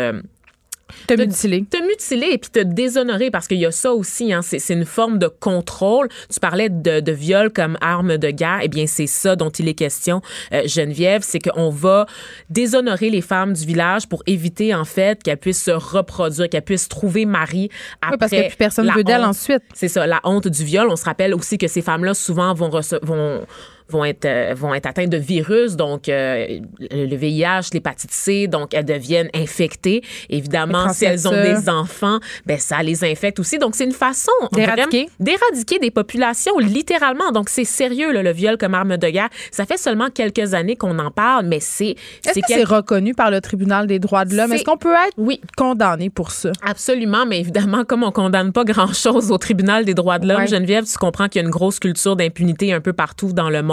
[1.07, 1.65] te mutiler.
[1.69, 4.33] Te mutiler et puis te déshonorer parce qu'il y a ça aussi.
[4.33, 6.09] Hein, c'est une forme de contrôle.
[6.31, 8.59] Tu parlais de, de viol comme arme de guerre.
[8.63, 10.21] Eh bien, c'est ça dont il est question,
[10.53, 11.21] euh, Geneviève.
[11.23, 12.05] C'est qu'on va
[12.49, 16.89] déshonorer les femmes du village pour éviter, en fait, qu'elles puissent se reproduire, qu'elles puissent
[16.89, 17.69] trouver mari
[18.01, 18.13] après.
[18.13, 19.63] Oui, parce que plus personne ne veut d'elles ensuite.
[19.73, 20.87] C'est ça, la honte du viol.
[20.89, 22.69] On se rappelle aussi que ces femmes-là, souvent, vont,
[23.01, 23.41] vont
[23.89, 28.73] vont être, euh, vont être atteintes de virus, donc euh, le VIH, l'hépatite C, donc
[28.73, 30.01] elles deviennent infectées.
[30.29, 33.57] Évidemment, si elles ont des enfants, ben ça les infecte aussi.
[33.57, 37.31] Donc c'est une façon d'éradiquer d'éradiquer des populations littéralement.
[37.31, 39.29] Donc c'est sérieux le viol comme arme de guerre.
[39.51, 43.31] Ça fait seulement quelques années qu'on en parle, mais c'est est-ce que c'est reconnu par
[43.31, 44.53] le tribunal des droits de l'homme?
[44.53, 45.41] Est-ce qu'on peut être oui.
[45.57, 46.51] condamné pour ça?
[46.61, 50.85] Absolument, mais évidemment comme on condamne pas grand-chose au tribunal des droits de l'homme, Geneviève,
[50.85, 53.72] tu comprends qu'il y a une grosse culture d'impunité un peu partout dans le monde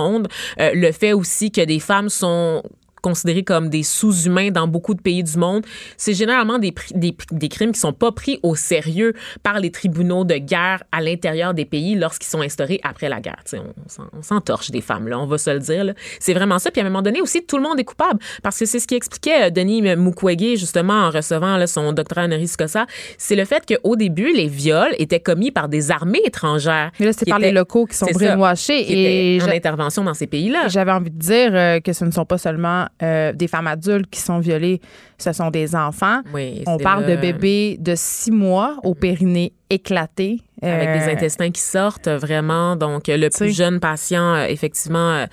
[0.60, 2.62] euh, le fait aussi que des femmes sont
[3.00, 5.64] considérés comme des sous-humains dans beaucoup de pays du monde,
[5.96, 10.24] c'est généralement des, des, des, crimes qui sont pas pris au sérieux par les tribunaux
[10.24, 13.40] de guerre à l'intérieur des pays lorsqu'ils sont instaurés après la guerre.
[13.44, 15.94] T'sais, on s'entorche des femmes, là, on va se le dire.
[16.18, 16.70] C'est vraiment ça.
[16.70, 18.86] Puis à un moment donné aussi, tout le monde est coupable parce que c'est ce
[18.86, 22.86] qui expliquait euh, Denis Mukwege justement en recevant là, son doctorat honoris causa,
[23.18, 26.90] c'est le fait qu'au début, les viols étaient commis par des armées étrangères.
[26.98, 30.68] Mais là, c'est par les locaux qui sont brainwashés et en intervention dans ces pays-là.
[30.68, 34.10] J'avais envie de dire euh, que ce ne sont pas seulement euh, des femmes adultes
[34.10, 34.80] qui sont violées,
[35.18, 36.20] ce sont des enfants.
[36.66, 41.60] On parle de bébés de six mois au périnée éclaté avec des euh, intestins qui
[41.60, 42.76] sortent vraiment.
[42.76, 45.26] Donc, le plus jeune patient, euh, effectivement, euh,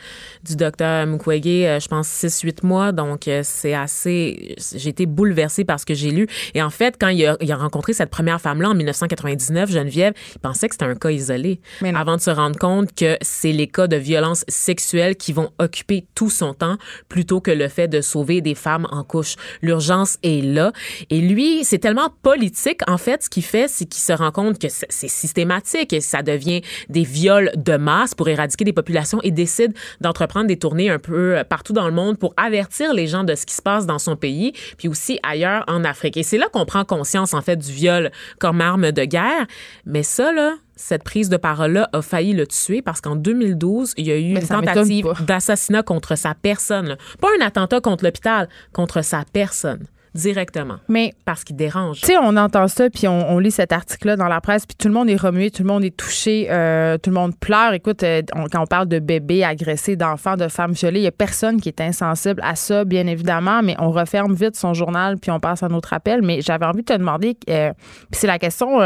[0.44, 2.92] du docteur Mukwege, je pense 6-8 mois.
[2.92, 4.56] Donc, c'est assez...
[4.76, 6.28] J'ai été bouleversée par ce que j'ai lu.
[6.54, 10.14] Et en fait, quand il a, il a rencontré cette première femme-là en 1999, Geneviève,
[10.36, 11.60] il pensait que c'était un cas isolé.
[11.96, 16.06] Avant de se rendre compte que c'est les cas de violence sexuelle qui vont occuper
[16.16, 16.78] tout son temps
[17.10, 19.36] plutôt que le fait de sauver des femmes en couche.
[19.62, 20.72] L'urgence est là.
[21.10, 24.60] Et lui, c'est tellement politique, en fait, ce qu'il fait, c'est qu'il se rend compte
[24.60, 29.32] que c'est systématique et ça devient des viols de masse pour éradiquer des populations et
[29.32, 33.24] décide d'entreprendre des tournées un peu euh, partout dans le monde pour avertir les gens
[33.24, 36.18] de ce qui se passe dans son pays, puis aussi ailleurs en Afrique.
[36.18, 39.46] Et c'est là qu'on prend conscience, en fait, du viol comme arme de guerre.
[39.86, 44.08] Mais ça, là, cette prise de parole-là a failli le tuer parce qu'en 2012, il
[44.08, 46.98] y a eu une tentative d'assassinat contre sa personne.
[47.20, 50.78] Pas un attentat contre l'hôpital, contre sa personne directement.
[50.88, 52.02] Mais parce qu'il dérange.
[52.02, 54.88] Tu sais, on entend ça puis on, lit cet article-là dans la presse puis tout
[54.88, 57.74] le monde est remué, tout le monde est touché, euh, tout le monde pleure.
[57.74, 61.12] Écoute, euh, quand on parle de bébés agressés, d'enfants, de femmes violées, il y a
[61.12, 63.62] personne qui est insensible à ça, bien évidemment.
[63.62, 66.22] Mais on referme vite son journal puis on passe à notre appel.
[66.22, 67.72] Mais j'avais envie de te demander, euh,
[68.12, 68.80] puis c'est la question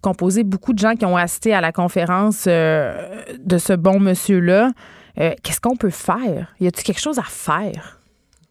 [0.00, 4.70] qu'ont posé beaucoup de gens qui ont assisté à la conférence de ce bon monsieur-là.
[5.16, 6.54] Qu'est-ce qu'on peut faire?
[6.60, 8.00] Y a-t-il quelque chose à faire?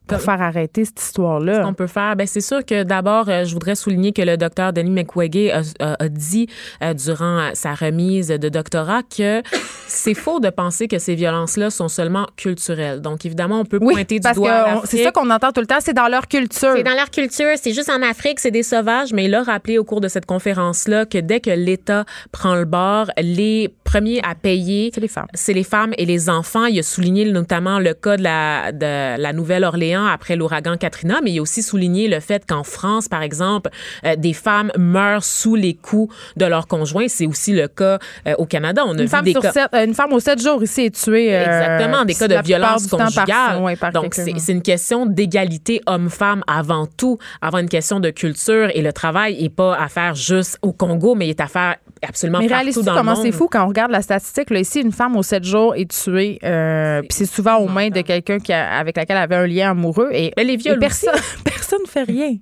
[0.07, 1.55] Pour faire arrêter cette histoire-là?
[1.55, 4.37] Ce qu'on peut faire, ben c'est sûr que d'abord, euh, je voudrais souligner que le
[4.37, 6.47] docteur Denis McWege a, dit
[6.83, 9.41] euh, durant sa remise de doctorat que
[9.87, 13.01] c'est faux de penser que ces violences-là sont seulement culturelles.
[13.01, 15.93] Donc, évidemment, on peut pointer du doigt C'est ça qu'on entend tout le temps, c'est
[15.93, 16.73] dans leur culture.
[16.75, 19.77] C'est dans leur culture, c'est juste en Afrique, c'est des sauvages, mais il a rappelé
[19.77, 24.35] au cours de cette conférence-là que dès que l'État prend le bord, les premiers à
[24.35, 25.27] payer, c'est les femmes.
[25.33, 26.65] C'est les femmes et les enfants.
[26.65, 31.19] Il a souligné notamment le cas de la, de la Nouvelle-Orléans maintenant après l'ouragan Katrina,
[31.23, 33.69] mais il a aussi souligné le fait qu'en France, par exemple,
[34.05, 37.05] euh, des femmes meurent sous les coups de leur conjoint.
[37.07, 38.83] C'est aussi le cas euh, au Canada.
[38.85, 39.51] On a Une vu femme, des sur cas.
[39.51, 41.35] sept, euh, une femme aux 7 jours ici est tuée.
[41.35, 43.61] euh, Exactement, des cas de violence temps par- conjugale.
[43.61, 48.69] ouais, par Donc, c'est une question d'égalité homme-femme avant tout, avant une question de culture.
[48.73, 51.75] Et le travail n'est pas à faire juste au Congo, mais il est à faire
[52.07, 53.25] absolument Mais partout dans comment le monde.
[53.25, 54.49] c'est fou quand on regarde la statistique?
[54.49, 57.89] Là, ici, une femme aux 7 jours est tuée, euh, puis c'est souvent aux mains
[57.89, 59.82] de quelqu'un avec laquelle elle avait un lien amoureux.
[60.11, 61.13] Et, Mais les et personne,
[61.83, 62.37] ne fait rien.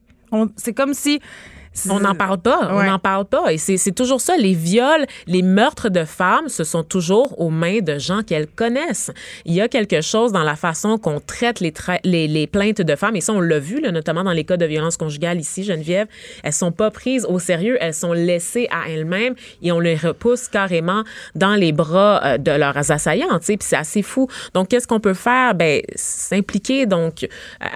[0.58, 1.20] C'est comme si.
[1.90, 2.84] On n'en parle pas, Ouais.
[2.88, 3.54] on n'en parle pas.
[3.54, 4.36] Et c'est toujours ça.
[4.38, 9.10] Les viols, les meurtres de femmes, ce sont toujours aux mains de gens qu'elles connaissent.
[9.46, 12.82] Il y a quelque chose dans la façon qu'on traite les, tra- les, les plaintes
[12.82, 13.16] de femmes.
[13.16, 16.08] Et ça, on l'a vu, là, notamment dans les cas de violence conjugale ici, Geneviève.
[16.44, 17.78] Elles sont pas prises au sérieux.
[17.80, 21.04] Elles sont laissées à elles-mêmes et on les repousse carrément
[21.36, 23.40] dans les bras euh, de leurs assaillants.
[23.40, 24.28] Puis c'est assez fou.
[24.54, 25.56] Donc, qu'est-ce qu'on peut faire?
[25.56, 27.28] Ben, s'impliquer, donc, euh,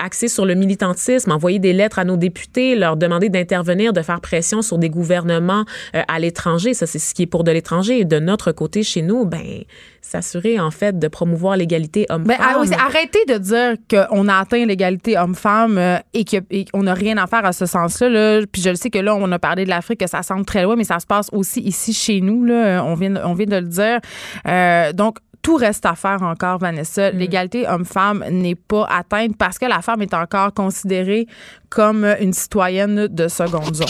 [0.04, 4.22] axer sur le militantisme, envoyer des lettres à nos députés, leur demander d'intervenir, de faire
[4.22, 5.66] pression sur des gouvernements
[5.96, 6.74] euh, à l'étranger.
[6.74, 8.00] Ça, c'est ce qui est pour de l'étranger.
[8.00, 9.64] Et de notre côté, chez nous, ben,
[10.02, 12.38] s'assurer, en fait, de promouvoir l'égalité Ben, homme-femme.
[12.40, 16.26] ah oui, c'est arrêtez de dire qu'on a atteint l'égalité homme-femme euh, et
[16.66, 18.10] qu'on n'a rien à faire à ce sens-là.
[18.10, 18.42] Là.
[18.52, 20.64] Puis je le sais que là, on a parlé de l'Afrique, que ça semble très
[20.64, 22.46] loin, mais ça se passe aussi ici chez nous.
[22.46, 22.84] Là.
[22.84, 24.00] On, vient, on vient de le dire.
[24.48, 27.12] Euh, donc, tout reste à faire encore, Vanessa.
[27.12, 31.28] L'égalité homme-femme n'est pas atteinte parce que la femme est encore considérée
[31.70, 33.86] comme une citoyenne de seconde zone.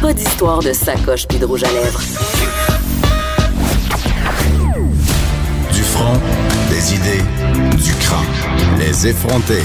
[0.00, 2.00] Pas d'histoire de sacoche puis de rouge à lèvres.
[5.72, 6.20] Du front,
[6.70, 7.24] des idées,
[7.82, 8.78] du crâne.
[8.78, 9.62] Les effronter.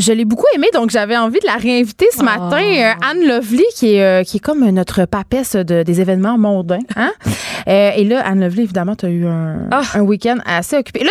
[0.00, 2.58] Je l'ai beaucoup aimé, donc j'avais envie de la réinviter ce matin.
[2.62, 6.78] Euh, Anne Lovely, qui est, euh, qui est comme notre papesse de, des événements mondains.
[6.96, 7.12] Hein?
[7.68, 9.82] Euh, et là, Anne Lovely, évidemment, tu as eu un, Ah.
[9.94, 11.04] un week-end assez occupé.
[11.04, 11.10] Là,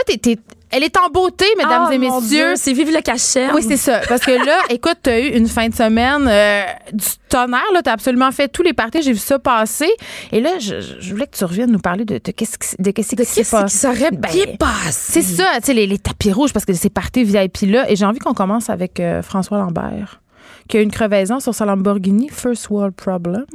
[0.71, 2.37] elle est en beauté, mesdames Ah, et mon messieurs.
[2.49, 3.51] Dieu, c'est vive le cachet.
[3.53, 4.01] Oui, c'est ça.
[4.07, 6.63] Parce que là, écoute, tu as eu une fin de semaine euh,
[6.93, 7.63] du tonnerre.
[7.83, 9.01] Tu as absolument fait tous les parties.
[9.01, 9.89] J'ai vu ça passer.
[10.31, 12.91] Et là, je, je voulais que tu reviennes nous parler de, de qu'est-ce qui, de
[12.91, 13.77] qu'est-ce qui s'est passé.
[13.77, 15.21] serait Ben, bien passé?
[15.21, 17.89] C'est ça, tu sais, les, les tapis rouges, parce que c'est parti VIP-là.
[17.89, 20.21] Et j'ai envie qu'on commence avec euh, François Lambert,
[20.67, 23.45] qui a eu une crevaison sur sa Lamborghini, First World Problem.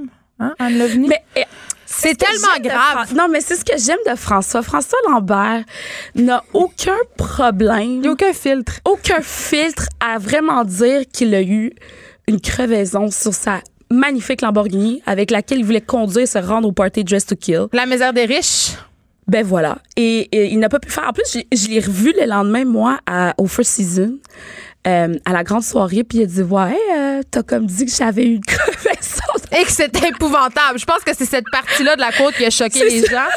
[0.40, 1.08] Hein, Anne Lovny?
[1.08, 1.22] Mais
[1.86, 3.06] c'est tellement grave.
[3.08, 4.62] Fran- Non, mais c'est ce que j'aime de François.
[4.62, 5.62] François Lambert
[6.16, 8.72] n'a aucun problème, Il n'y a aucun filtre.
[8.84, 11.72] aucun filtre à vraiment dire qu'il a eu
[12.26, 13.60] une crevaison sur sa
[13.90, 17.66] magnifique Lamborghini avec laquelle il voulait conduire se rendre au party Dress to Kill.
[17.72, 18.72] La misère des riches.
[19.28, 19.78] Ben voilà.
[19.96, 21.08] Et, et il n'a pas pu faire.
[21.08, 24.18] En plus, je, je l'ai revu le lendemain, moi, à- au First Season,
[24.86, 27.92] euh, à la grande soirée, puis il a dit Ouais, euh, t'as comme dit que
[27.92, 29.20] j'avais eu une crevaison.
[29.58, 30.78] Et que c'était épouvantable.
[30.78, 33.10] Je pense que c'est cette partie-là de la côte qui a choqué les ça.
[33.12, 33.28] gens.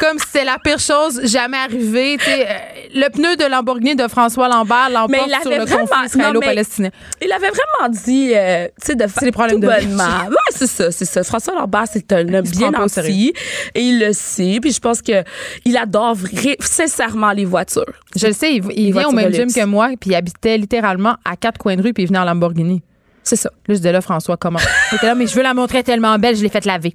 [0.00, 2.16] Comme si c'était la pire chose jamais arrivée.
[2.18, 2.52] Tu sais, euh,
[2.94, 6.90] le pneu de Lamborghini de François Lambert l'emporte il sur le vraiment- conflit israélo-palestinien.
[7.22, 10.26] Il avait vraiment dit, euh, tu sais, de faire les problèmes tout de bonnement.
[10.28, 11.22] Ouais, c'est ça, c'est ça.
[11.22, 13.32] François Lambert, c'est un homme bien nanti
[13.74, 14.58] et il le sait.
[14.60, 15.22] Puis je pense que
[15.64, 16.16] il adore
[16.60, 17.84] sincèrement les voitures.
[18.16, 21.16] Je le sais, il, il vient au même gym que moi, puis il habitait littéralement
[21.24, 22.82] à quatre coins de rue, puis il venait en Lamborghini.
[23.24, 23.48] C'est ça.
[23.48, 24.58] Là, je disais là, François, comment?
[25.02, 26.92] Là, mais je veux la montrer tellement belle, je l'ai fait laver.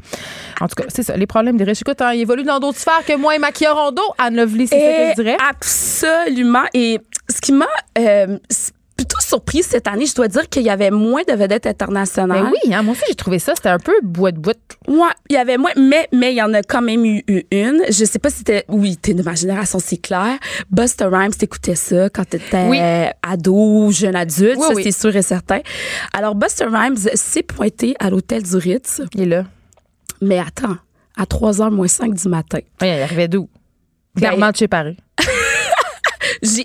[0.61, 1.81] En tout cas, c'est ça, les problèmes des riches.
[1.81, 4.01] Écoute, hein, il évolue dans d'autres sphères que moi et Maquilla Rondo.
[4.17, 5.37] Anne Lovely, c'est ça que je dirais.
[5.49, 6.63] Absolument.
[6.73, 6.99] Et
[7.29, 7.65] ce qui m'a
[7.97, 8.37] euh,
[8.99, 12.43] plutôt surpris cette année, je dois dire qu'il y avait moins de vedettes internationales.
[12.43, 13.53] Ben oui, hein, moi aussi, j'ai trouvé ça.
[13.55, 14.57] C'était un peu boîte de boîte.
[14.89, 17.43] Ouais, il y avait moins, mais mais il y en a quand même eu, eu
[17.51, 17.81] une.
[17.89, 20.37] Je sais pas si c'était, oui, t'es de ma génération, c'est clair.
[20.69, 22.77] Buster Rhymes, t'écoutais ça quand t'étais Oui.
[23.23, 24.83] ado ou jeune adulte, Oui, ça oui.
[24.83, 25.59] c'est sûr et certain.
[26.13, 29.45] Alors Buster Rhymes s'est pointé à l'hôtel du Ritz, Il est là.
[30.21, 30.75] mais attends,
[31.17, 32.59] à 3h moins 5 du matin.
[32.81, 33.47] Oui, il arrivait d'où?
[34.17, 34.97] Clairement de chez Paris.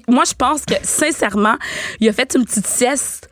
[0.09, 1.57] Moi, je pense que, sincèrement,
[2.01, 3.29] il a fait une petite sieste,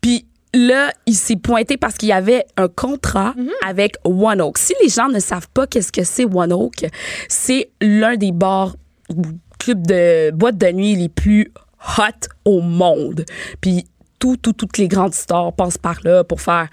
[0.00, 3.34] puis là, il s'est pointé parce qu'il y avait un contrat
[3.66, 4.58] avec One Oak.
[4.58, 6.86] Si les gens ne savent pas qu'est-ce que c'est One Oak,
[7.28, 8.74] c'est l'un des bars
[9.10, 9.22] ou
[9.58, 11.52] clubs de boîtes de nuit les plus
[11.98, 13.24] hot au monde.
[13.60, 13.86] Puis
[14.18, 16.68] tout, tout, toutes les grandes stars passent par là pour faire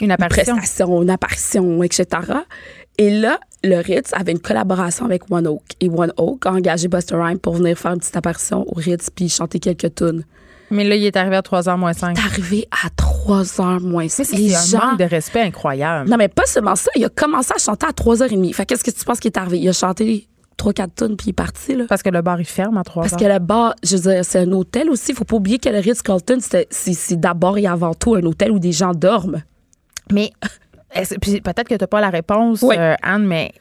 [0.00, 0.56] Une une apparition.
[0.56, 2.06] prestation, une apparition, etc.
[2.98, 5.62] Et là, le Ritz avait une collaboration avec One Oak.
[5.80, 9.08] Et One Oak a engagé Buster Rhymes pour venir faire une petite apparition au Ritz
[9.14, 10.24] puis chanter quelques tunes.
[10.70, 12.16] Mais là, il est arrivé à 3h moins 5.
[12.18, 14.24] C'est arrivé à 3 h moins Mais 6.
[14.24, 14.86] c'est un gens.
[14.86, 16.10] manque de respect incroyable.
[16.10, 16.90] Non, mais pas seulement ça.
[16.94, 18.52] Il a commencé à chanter à 3h30.
[18.52, 19.60] Fait qu'est-ce que tu penses qui est arrivé?
[19.60, 20.28] Il a chanté
[20.58, 21.84] 3-4 tunes puis il est parti, là.
[21.88, 22.94] Parce que le bar, il ferme à 3h.
[22.94, 25.14] Parce que le bar, je veux dire, c'est un hôtel aussi.
[25.14, 26.38] Faut pas oublier que le Ritz-Carlton,
[26.70, 29.42] c'est d'abord et avant tout un hôtel où des gens dorment.
[30.12, 30.32] Mais
[31.20, 32.76] puis peut-être que tu n'as pas la réponse, Oui.
[32.78, 33.52] euh, Anne, mais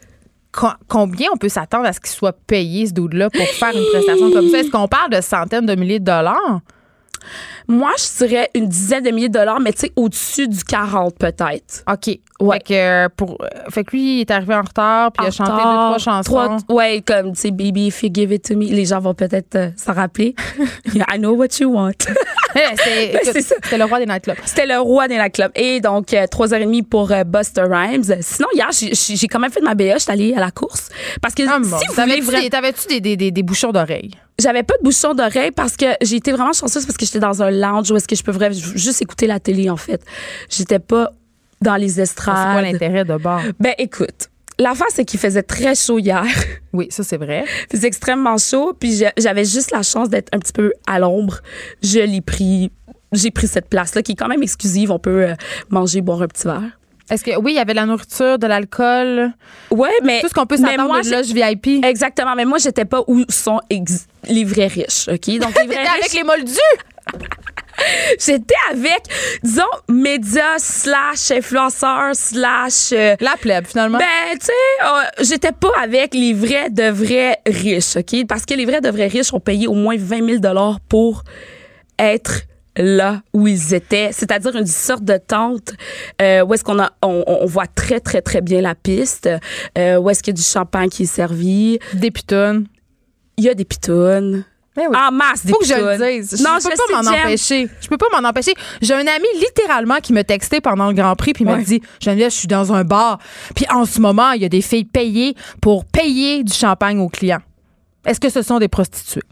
[0.51, 3.85] co- combien on peut s'attendre à ce qu'il soit payé, ce dude-là, pour faire une
[3.91, 4.59] prestation comme ça?
[4.59, 6.61] Est-ce qu'on parle de centaines de milliers de dollars?
[7.67, 11.17] Moi, je dirais une dizaine de milliers de dollars, mais tu sais, au-dessus du 40
[11.17, 11.83] peut-être.
[11.91, 12.17] OK.
[12.39, 12.57] Ouais.
[12.59, 15.27] Fait que, euh, pour, euh, fait que lui, il est arrivé en retard, puis il
[15.27, 16.23] a chanté deux, retard, trois chansons.
[16.31, 18.65] trois- ouais, comme, tu sais, Baby, if you give it to me.
[18.67, 20.35] Les gens vont peut-être euh, s'en rappeler.
[20.95, 21.91] I know what you want.
[22.83, 23.43] C'est- Ben.
[23.63, 24.37] C'était le roi des nightclubs.
[24.45, 25.51] C'était le roi des nightclubs.
[25.55, 28.03] Et donc, euh, trois heures et demie pour euh, Buster Rhymes.
[28.21, 29.93] Sinon, hier, j'ai- quand même fait de ma BA.
[29.97, 30.89] Je suis allée à la course.
[31.21, 31.77] Parce que Ah, si bon.
[31.77, 34.11] vous voulez T'avais-tu vraiment- des, des, des, des, bouchons d'oreilles?
[34.39, 37.41] J'avais pas de bouchon d'oreille parce que j'ai été vraiment chanceuse parce que j'étais dans
[37.41, 40.01] un lounge où est-ce que je peux vraiment juste écouter la télé, en fait.
[40.49, 41.11] J'étais pas
[41.61, 42.63] dans les C'est quoi estrades.
[42.63, 43.41] l'intérêt de bord?
[43.59, 44.29] Ben, écoute.
[44.59, 46.25] L'affaire, c'est qu'il faisait très chaud hier.
[46.73, 47.43] Oui, ça, c'est vrai.
[47.71, 51.39] Il faisait extrêmement chaud, puis j'avais juste la chance d'être un petit peu à l'ombre.
[51.81, 52.71] Je l'ai pris.
[53.13, 54.91] J'ai pris cette place-là qui est quand même exclusive.
[54.91, 55.33] On peut euh,
[55.69, 56.77] manger, boire un petit verre.
[57.09, 59.31] Est-ce que, oui, il y avait de la nourriture, de l'alcool,
[59.71, 60.19] Ouais, mais.
[60.21, 61.83] tout ce qu'on peut s'attendre moi, de loge VIP.
[61.83, 63.59] Exactement, mais moi, j'étais pas où sont
[64.29, 65.39] les vrais riches, OK?
[65.39, 66.53] Donc, les vrais avec les moldus!
[68.19, 69.03] j'étais avec,
[69.43, 72.91] disons, médias slash influenceurs slash...
[72.93, 73.97] euh, La plèbe, finalement.
[73.99, 74.51] Ben, tu sais,
[74.83, 78.25] euh, j'étais pas avec les vrais de vrais riches, OK?
[78.27, 80.55] Parce que les vrais de vrais riches ont payé au moins 20 000
[80.89, 81.23] pour
[81.99, 82.41] être
[82.77, 85.73] là où ils étaient, c'est-à-dire une sorte de tente
[86.21, 89.27] euh, où est-ce qu'on a on, on voit très très très bien la piste,
[89.77, 92.67] euh, où est-ce qu'il y a du champagne qui est servi, Des pitounes.
[93.37, 94.45] il y a des pitounes.
[94.77, 94.95] Ben oui.
[94.95, 96.35] En masse des Faut que je le dise.
[96.37, 97.67] Je non, peux je pas sais, m'en empêcher.
[97.81, 98.53] Je peux pas m'en empêcher.
[98.81, 101.63] J'ai un ami littéralement qui me textait pendant le Grand Prix puis il m'a Ouais.
[101.63, 103.17] dit Geneviève, je suis dans un bar.
[103.55, 107.09] Puis en ce moment, il y a des filles payées pour payer du champagne aux
[107.09, 107.41] clients.
[108.05, 109.23] Est-ce que ce sont des prostituées?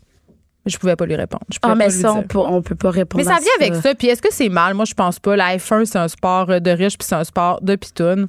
[0.65, 1.43] Je pouvais pas lui répondre.
[1.53, 3.75] Je Ah, mais pas ça, on peut, on peut pas répondre Mais ça vient avec
[3.83, 3.93] ça.
[3.93, 4.73] Puis est-ce que c'est mal?
[4.73, 5.35] Moi, je pense pas.
[5.35, 8.27] La F1, c'est un sport de riches puis c'est un sport de pitounes.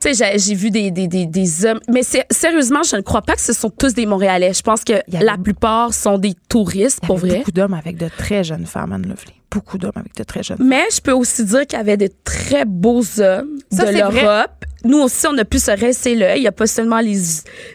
[0.00, 1.80] Tu sais, j'ai- vu des, des, des, des hommes.
[1.88, 4.52] Mais sérieusement, je ne crois pas que ce sont tous des Montréalais.
[4.52, 7.38] Je pense que la plupart sont des touristes, Il y pour vrai.
[7.38, 9.35] beaucoup d'hommes avec de très jeunes femmes, Anne Lovely.
[9.50, 12.08] Beaucoup d'hommes avec de très jeunes Mais je peux aussi dire qu'il y avait de
[12.24, 14.22] très beaux hommes Ça, de c'est vrai.
[14.22, 14.50] l'Europe.
[14.84, 16.38] Nous aussi, on a pu se rincer l'œil.
[16.38, 17.18] Il n'y a pas seulement les,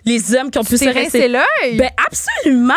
[0.05, 1.77] les hommes qui ont pu se rincer l'œil?
[1.77, 2.73] Ben absolument.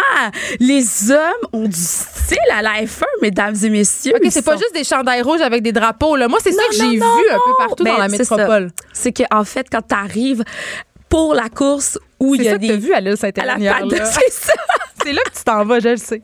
[0.58, 4.14] Les hommes ont du style à la F1, mesdames et messieurs.
[4.16, 6.16] OK, c'est pas sont- juste des chandails rouges avec des drapeaux.
[6.16, 6.26] Là.
[6.28, 8.36] Moi, c'est ça que j'ai vu non, un peu partout dans Ben, la c'est ça.
[8.36, 8.70] métropole.
[8.92, 10.42] C'est qu'en fait, quand tu arrives
[11.08, 13.60] pour la course où il y a ça que des t'as vu à l'île Saint-Hélène
[13.90, 14.52] c'est ça.
[15.04, 16.22] C'est là que tu t'en vas, je le sais.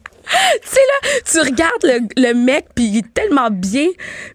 [0.62, 3.88] tu sais là, tu regardes le, le mec puis il est tellement bien,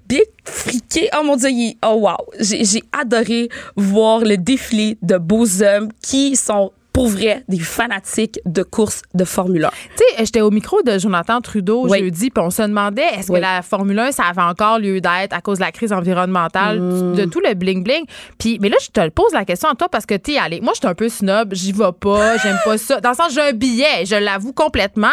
[0.08, 1.10] bien friqué.
[1.20, 5.62] Oh mon dieu, il est- oh wow, j'ai j'ai adoré voir le défilé de beaux
[5.64, 9.70] hommes qui sont pour vrai des fanatiques de courses de Formule 1.
[9.70, 12.00] Tu sais, j'étais au micro de Jonathan Trudeau Oui.
[12.00, 13.40] jeudi, puis on se demandait est-ce Oui.
[13.40, 16.80] que la Formule 1, ça avait encore lieu d'être à cause de la crise environnementale,
[16.80, 17.16] Mm.
[17.16, 18.06] de tout le bling-bling?
[18.40, 20.62] Puis, mais là, je te le pose la question à toi parce que t'es allé.
[20.62, 23.02] Moi, je suis un peu snob, j'y vais pas, j'aime pas ça.
[23.02, 25.08] Dans le sens, j'ai un billet, je l'avoue complètement.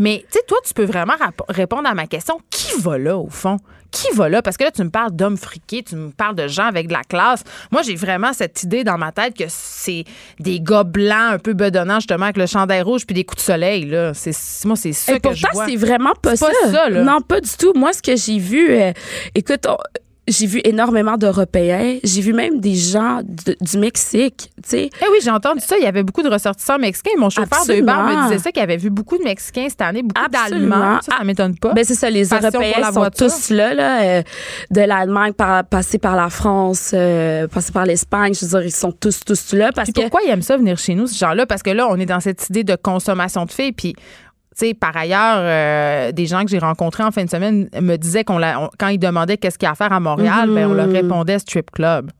[0.00, 1.14] Mais, tu sais, toi, tu peux vraiment
[1.48, 2.40] répondre à ma question.
[2.50, 3.56] Qui va là, au fond?
[3.90, 4.40] Qui va là?
[4.42, 6.92] Parce que là, tu me parles d'hommes friqués, tu me parles de gens avec de
[6.92, 7.42] la classe.
[7.70, 10.04] Moi, j'ai vraiment cette idée dans ma tête que c'est
[10.38, 13.46] des gars blancs un peu bedonnants, justement, avec le chandail rouge puis des coups de
[13.46, 13.84] soleil.
[13.86, 14.14] Là.
[14.14, 14.32] C'est,
[14.64, 15.66] moi, c'est ça Et que je pourtant, vois.
[15.66, 16.48] c'est vraiment pas, ça,
[16.88, 17.02] là.
[17.02, 17.72] Non, pas du tout.
[17.74, 18.92] Moi, ce que j'ai vu, euh,
[19.34, 19.76] écoute, on-
[20.30, 21.98] j'ai vu énormément d'Européens.
[22.04, 24.90] J'ai vu même des gens de- du Mexique, tu sais.
[25.00, 25.76] Eh oui, j'ai entendu ça.
[25.78, 27.10] Il y avait beaucoup de ressortissants mexicains.
[27.18, 30.02] Mon chauffeur de Uber me disait ça, qu'il avait vu beaucoup de Mexicains cette année,
[30.02, 30.76] beaucoup Absolument.
[30.78, 31.00] d'Allemands.
[31.02, 31.72] Ça, ça m'étonne pas.
[31.74, 33.26] Ben c'est ça, les Passion Européens sont voiture.
[33.28, 34.22] tous là, là euh,
[34.70, 38.32] de l'Allemagne, par, passer par la France, euh, passer par l'Espagne.
[38.34, 40.56] Je veux dire, ils sont tous, tous là parce Puis que pourquoi ils aiment ça
[40.56, 41.46] venir chez nous, ces gens-là?
[41.46, 43.72] Parce que là, on est dans cette idée de consommation de filles.
[43.72, 43.94] Puis,
[44.78, 48.38] par ailleurs, euh, des gens que j'ai rencontrés en fin de semaine me disaient qu'on
[48.38, 50.88] l'a, quand ils demandaient qu'est-ce qu'il y a à faire à Montréal, ben, on leur
[50.90, 52.10] répondait strip club.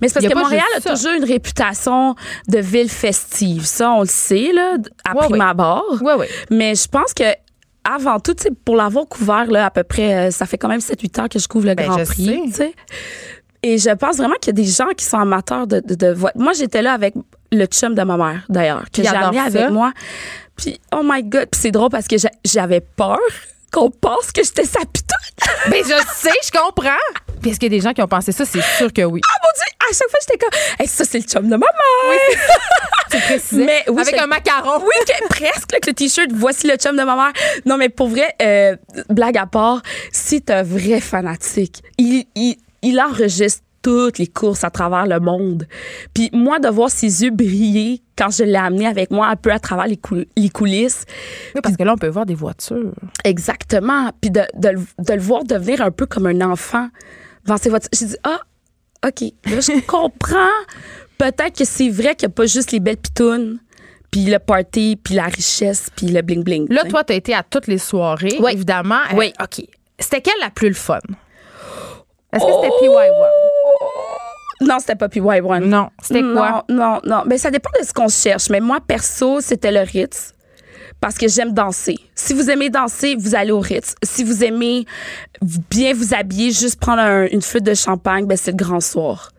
[0.00, 0.90] Mais c'est parce que Montréal a ça.
[0.94, 2.14] toujours une réputation
[2.48, 3.64] de ville festive.
[3.64, 4.76] Ça, on le sait, là,
[5.08, 5.84] à Ouais, prime abord.
[6.00, 6.26] Oui, oui.
[6.50, 7.24] Mais je pense que
[7.84, 8.34] avant tout,
[8.64, 11.38] pour l'avoir couvert, là, à peu près, euh, ça fait quand même 7-8 ans que
[11.38, 12.50] je couvre le Ben, Grand Prix.
[12.52, 12.74] sais.
[13.62, 16.16] Et je pense vraiment qu'il y a des gens qui sont amateurs de, de, de
[16.36, 17.14] Moi, j'étais là avec
[17.50, 19.44] le chum de ma mère, d'ailleurs, que j'ai amené ça.
[19.44, 19.92] avec moi.
[20.58, 23.18] Puis, oh my God, puis c'est drôle parce que j'a- j'avais peur
[23.72, 25.04] qu'on pense que j'étais sa pitoune.
[25.70, 26.90] Ben, je sais, je comprends.
[27.40, 28.44] Puis est-ce qu'il y a des gens qui ont pensé ça?
[28.44, 29.20] C'est sûr que oui.
[29.28, 31.58] Ah mon Dieu, à chaque fois, j'étais comme, hey, ça, c'est le chum de ma
[31.58, 32.18] mère.
[33.10, 33.64] Tu précisais.
[33.64, 34.80] Mais oui, Avec un macaron.
[34.82, 37.32] Oui, que- presque, avec le t-shirt, voici le chum de ma mère.
[37.64, 38.76] Non, mais pour vrai, euh,
[39.08, 39.80] blague à part,
[40.12, 41.82] c'est un vrai fanatique.
[41.96, 45.66] Il, il, il enregistre toutes les courses à travers le monde.
[46.12, 49.50] Puis moi, de voir ses yeux briller quand je l'ai amené avec moi un peu
[49.50, 51.04] à travers les, cou- les coulisses,
[51.54, 52.92] Oui, parce que là, on peut voir des voitures.
[53.24, 56.88] exactement, puis de, de, le- de le voir devenir un peu comme un enfant
[57.44, 57.88] devant ses voitures.
[57.98, 58.40] J'ai dit, ah,
[59.06, 60.58] OK, là, je comprends
[61.16, 63.58] peut-être que c'est vrai qu'il n'y a pas juste les belles pitounes,
[64.10, 66.66] puis le party, puis la richesse, puis le bling-bling.
[66.72, 66.88] Là, t'sais.
[66.90, 68.52] toi, tu as été à toutes les soirées, Oui.
[68.52, 69.00] évidemment.
[69.12, 69.32] Euh, Oui.
[69.42, 69.64] OK.
[69.98, 70.98] C'était quelle la plus le fun?
[72.32, 73.28] Est-ce que c'était PY1?
[74.60, 75.64] Non, c'était pas PY1.
[75.64, 75.88] Non.
[76.02, 76.64] C'était quoi?
[76.68, 77.22] Non, non, non.
[77.26, 78.50] Mais ça dépend de ce qu'on cherche.
[78.50, 80.32] Mais moi, perso, c'était le Ritz.
[81.00, 81.94] Parce que j'aime danser.
[82.16, 83.94] Si vous aimez danser, vous allez au Ritz.
[84.02, 84.84] Si vous aimez
[85.70, 89.30] bien vous habiller, juste prendre un- une flûte de champagne, ben c'est le grand soir.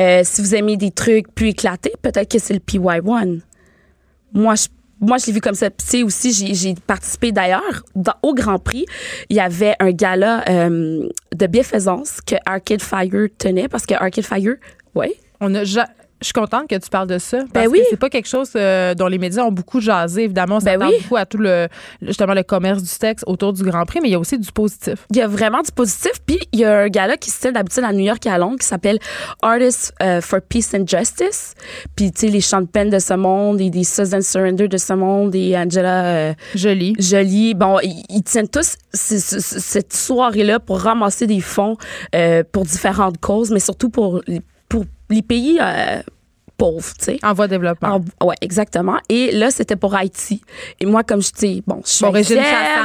[0.00, 3.40] Euh, si vous aimez des trucs plus éclatés, peut-être que c'est le PY1.
[4.32, 4.68] Moi, je,
[5.00, 5.70] moi, je l'ai vu comme ça.
[5.70, 7.84] Tu sais, aussi, j'ai, participé d'ailleurs
[8.22, 8.86] au Grand Prix.
[9.28, 14.24] Il y avait un gala euh, de bienfaisance que Arcade Fire tenait parce que Arcade
[14.24, 14.54] Fire,
[14.94, 15.64] ouais, On a
[16.24, 17.36] Je suis contente que tu parles de ça.
[17.52, 17.80] Parce Ben oui.
[17.80, 20.22] que c'est pas quelque chose euh, dont les médias ont beaucoup jasé.
[20.22, 20.96] Évidemment, on Ben s'attend oui.
[21.02, 21.68] beaucoup à tout le,
[22.00, 24.50] justement, le commerce du sexe autour du Grand Prix, mais il y a aussi du
[24.50, 25.06] positif.
[25.10, 26.12] il y a vraiment du positif.
[26.26, 28.38] Puis il y a un gala qui se tient d'habitude à New York et à
[28.38, 28.98] Londres qui s'appelle
[29.42, 31.52] Artists euh, for Peace and Justice.
[31.94, 34.94] Puis tu sais, les Sean Penn de ce monde et des Susan Surrender de ce
[34.94, 36.94] monde et Angela euh, Joli.
[36.98, 37.52] Jolie.
[37.54, 41.76] Bon, ils, tiennent tous cette soirée-là pour ramasser des fonds
[42.14, 46.00] euh, pour différentes causes, mais surtout pour, les- pour les pays euh,
[46.56, 47.18] pauvres, tu sais.
[47.22, 48.00] En voie de développement.
[48.20, 48.96] Ah, ouais, exactement.
[49.08, 50.40] Et là, c'était pour Haïti.
[50.80, 52.36] Et moi, comme je dis, bon, je suis Bon, Régine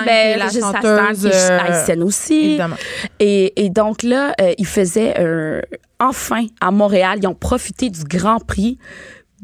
[0.06, 2.46] ben, Régine chanteuse, Chassagne, qui est euh, haïtienne aussi.
[2.46, 2.76] évidemment.
[3.20, 5.62] Et, et donc là, euh, ils faisaient un-
[6.00, 8.78] enfin à Montréal, ils ont profité du Grand Prix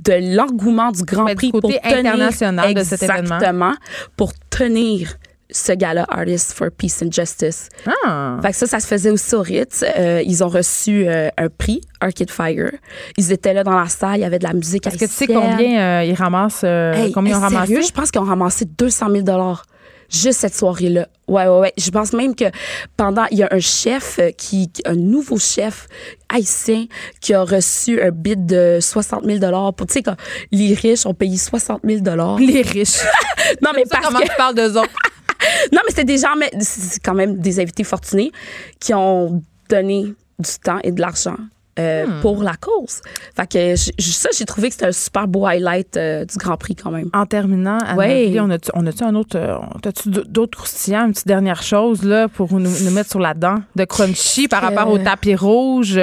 [0.04, 3.22] de l'engouement du Grand Mais du Prix pour côté tenir international de cet événement.
[3.22, 3.74] exactement
[4.18, 5.16] pour tenir
[5.52, 7.70] ce gala Artists for Peace and Justice.
[8.06, 8.38] Ah.
[8.42, 9.84] Fait que ça, ça se faisait aussi au Ritz.
[9.98, 12.72] Euh, ils ont reçu euh, un prix, Arcade Fire.
[13.18, 15.12] Ils étaient là dans la salle, il y avait de la musique Est-ce que tu
[15.12, 16.62] sais combien euh, ils ramassent?
[16.64, 17.82] euh, Hey, combien ils ont ramassé?
[17.82, 19.26] je pense qu'ils ont ramassé 200 000
[20.10, 21.08] juste cette soirée-là.
[21.28, 21.74] Ouais, ouais, ouais.
[21.78, 22.46] Je pense même que
[22.98, 25.88] pendant, il y a un chef euh, qui, un nouveau chef
[26.30, 26.86] haïtien
[27.22, 30.16] qui a reçu un bid de 60 000 pour, tu sais, quand
[30.52, 33.00] les riches ont payé 60 000 Les riches.
[33.62, 34.90] Non, mais ça, parce comment que, tu parles d'eux autres?
[35.72, 38.32] non, mais c'était des gens, mais c'est quand même des invités fortunés
[38.80, 41.38] qui ont donné du temps et de l'argent.
[41.80, 42.22] Euh, Hmm.
[42.22, 43.02] pour la cause.
[43.36, 46.76] Fait que ça, j'ai trouvé que c'était un super beau highlight euh, du Grand Prix
[46.76, 47.10] quand même.
[47.14, 48.34] En terminant, Anne Ouais.
[48.40, 49.38] on a-tu on un autre.
[49.38, 49.58] euh,
[50.28, 53.84] d'autres croustillants, une petite dernière chose là, pour nous, nous mettre sur la dent de
[53.86, 55.96] crunchy par rapport au tapis rouge?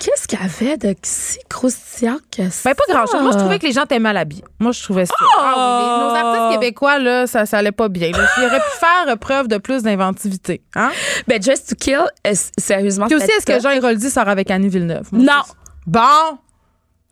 [0.00, 2.70] Qu'est-ce qu'il y avait de si croustillant que ça?
[2.70, 3.22] Ben, pas grand-chose.
[3.22, 4.44] Moi, je trouvais que les gens étaient mal habillés.
[4.58, 5.14] Moi, je trouvais ça.
[5.38, 8.10] Ah oui, les- nos artistes québécois, là, ça, ça allait pas bien.
[8.10, 8.18] là.
[8.38, 10.62] Ils auraient pu faire preuve de plus d'inventivité.
[10.74, 10.90] Hein?
[11.28, 13.06] Ben, Dress to Kill, euh, sérieusement.
[13.06, 13.60] Puis aussi, est-ce que.
[13.60, 15.08] Jean Héroldi sort avec Annie Villeneuve?
[15.20, 15.42] Non.
[15.86, 16.38] Bon!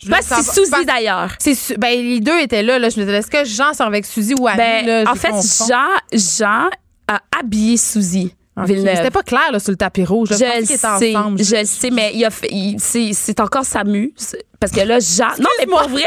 [0.03, 1.33] Je Pas veux si Suzy parce- d'ailleurs.
[1.41, 2.79] c'est ben, les deux étaient là.
[2.79, 2.89] là.
[2.89, 4.57] Je me disais, est-ce que Jean sort avec Suzy ou Annie?
[4.59, 5.33] Ben, là, en je fait.
[5.69, 6.69] Jean, Jean
[7.09, 8.67] a habillé Suzy Ok.
[8.67, 8.97] Villeneuve.
[8.97, 10.29] C'était pas clair là, sur le tapis rouge.
[10.31, 11.43] Je pensais le sais, ensemble.
[11.43, 14.13] je le sais, mais il a fait, il- c'est, encore sa mue.
[14.17, 16.05] C'est- Parce que là, Jean, non, mais pour vrai,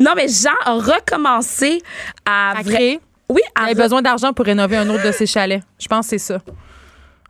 [0.00, 1.82] non, mais Jean a recommencé
[2.24, 3.00] à, À créer?
[3.28, 5.62] Oui, Il à avait re- besoin d'argent pour rénover un autre de ses chalets.
[5.78, 6.38] Je pense que c'est ça.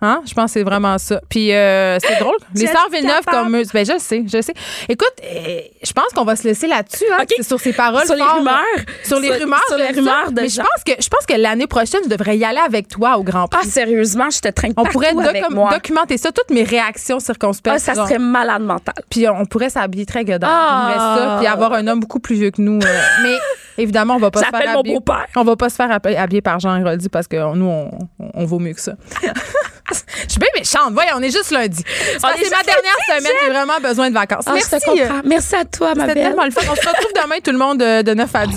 [0.03, 0.21] Hein?
[0.27, 1.21] Je pense que c'est vraiment ça.
[1.29, 2.37] Puis euh, c'est drôle.
[2.55, 3.63] Les sœurs Villeneuve comme eux.
[3.73, 4.53] Ben, je sais, je sais.
[4.89, 7.05] Écoute, euh, je pense qu'on va se laisser là-dessus.
[7.19, 8.05] Hein, sur ces paroles.
[8.05, 8.37] Sur les fortes.
[8.39, 8.57] rumeurs.
[9.05, 9.61] Sur les Sur- rumeurs.
[9.69, 12.37] sur les rumeurs de Mais je pense que, je pense que l'année prochaine, je devrais
[12.37, 13.61] y aller avec toi au Grand Prix.
[13.65, 15.71] Ah, sérieusement, je te traîne on pourrait avec docu- moi.
[15.73, 17.77] documenter ça, toutes mes réactions circonspectes.
[17.77, 18.95] Ah, ça serait malade mental.
[19.09, 20.51] Puis on pourrait s'habiller très godard.
[20.53, 21.17] Ah.
[21.19, 21.37] Ça.
[21.39, 22.79] Puis avoir un homme beaucoup plus vieux que nous.
[22.81, 23.37] euh, mais
[23.79, 24.99] évidemment, on va pas se faire habiller.
[25.37, 27.91] On va pas se faire habiller par Jean Héroldi parce que nous,
[28.35, 28.93] on vaut mieux que ça.
[29.93, 30.93] Je suis bien méchante.
[30.93, 31.83] Voyons, on est juste lundi.
[31.87, 33.33] C'est ma dernière lundi, semaine.
[33.45, 34.45] J'ai vraiment besoin de vacances.
[34.47, 34.71] Ah, Merci.
[34.73, 35.21] je te comprends.
[35.25, 36.25] Merci à toi, ma C'était belle.
[36.29, 36.61] tellement le fun.
[36.71, 38.57] On se retrouve demain, tout le monde, de, de 9 à 10.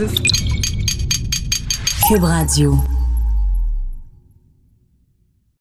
[2.08, 2.76] Cube Radio.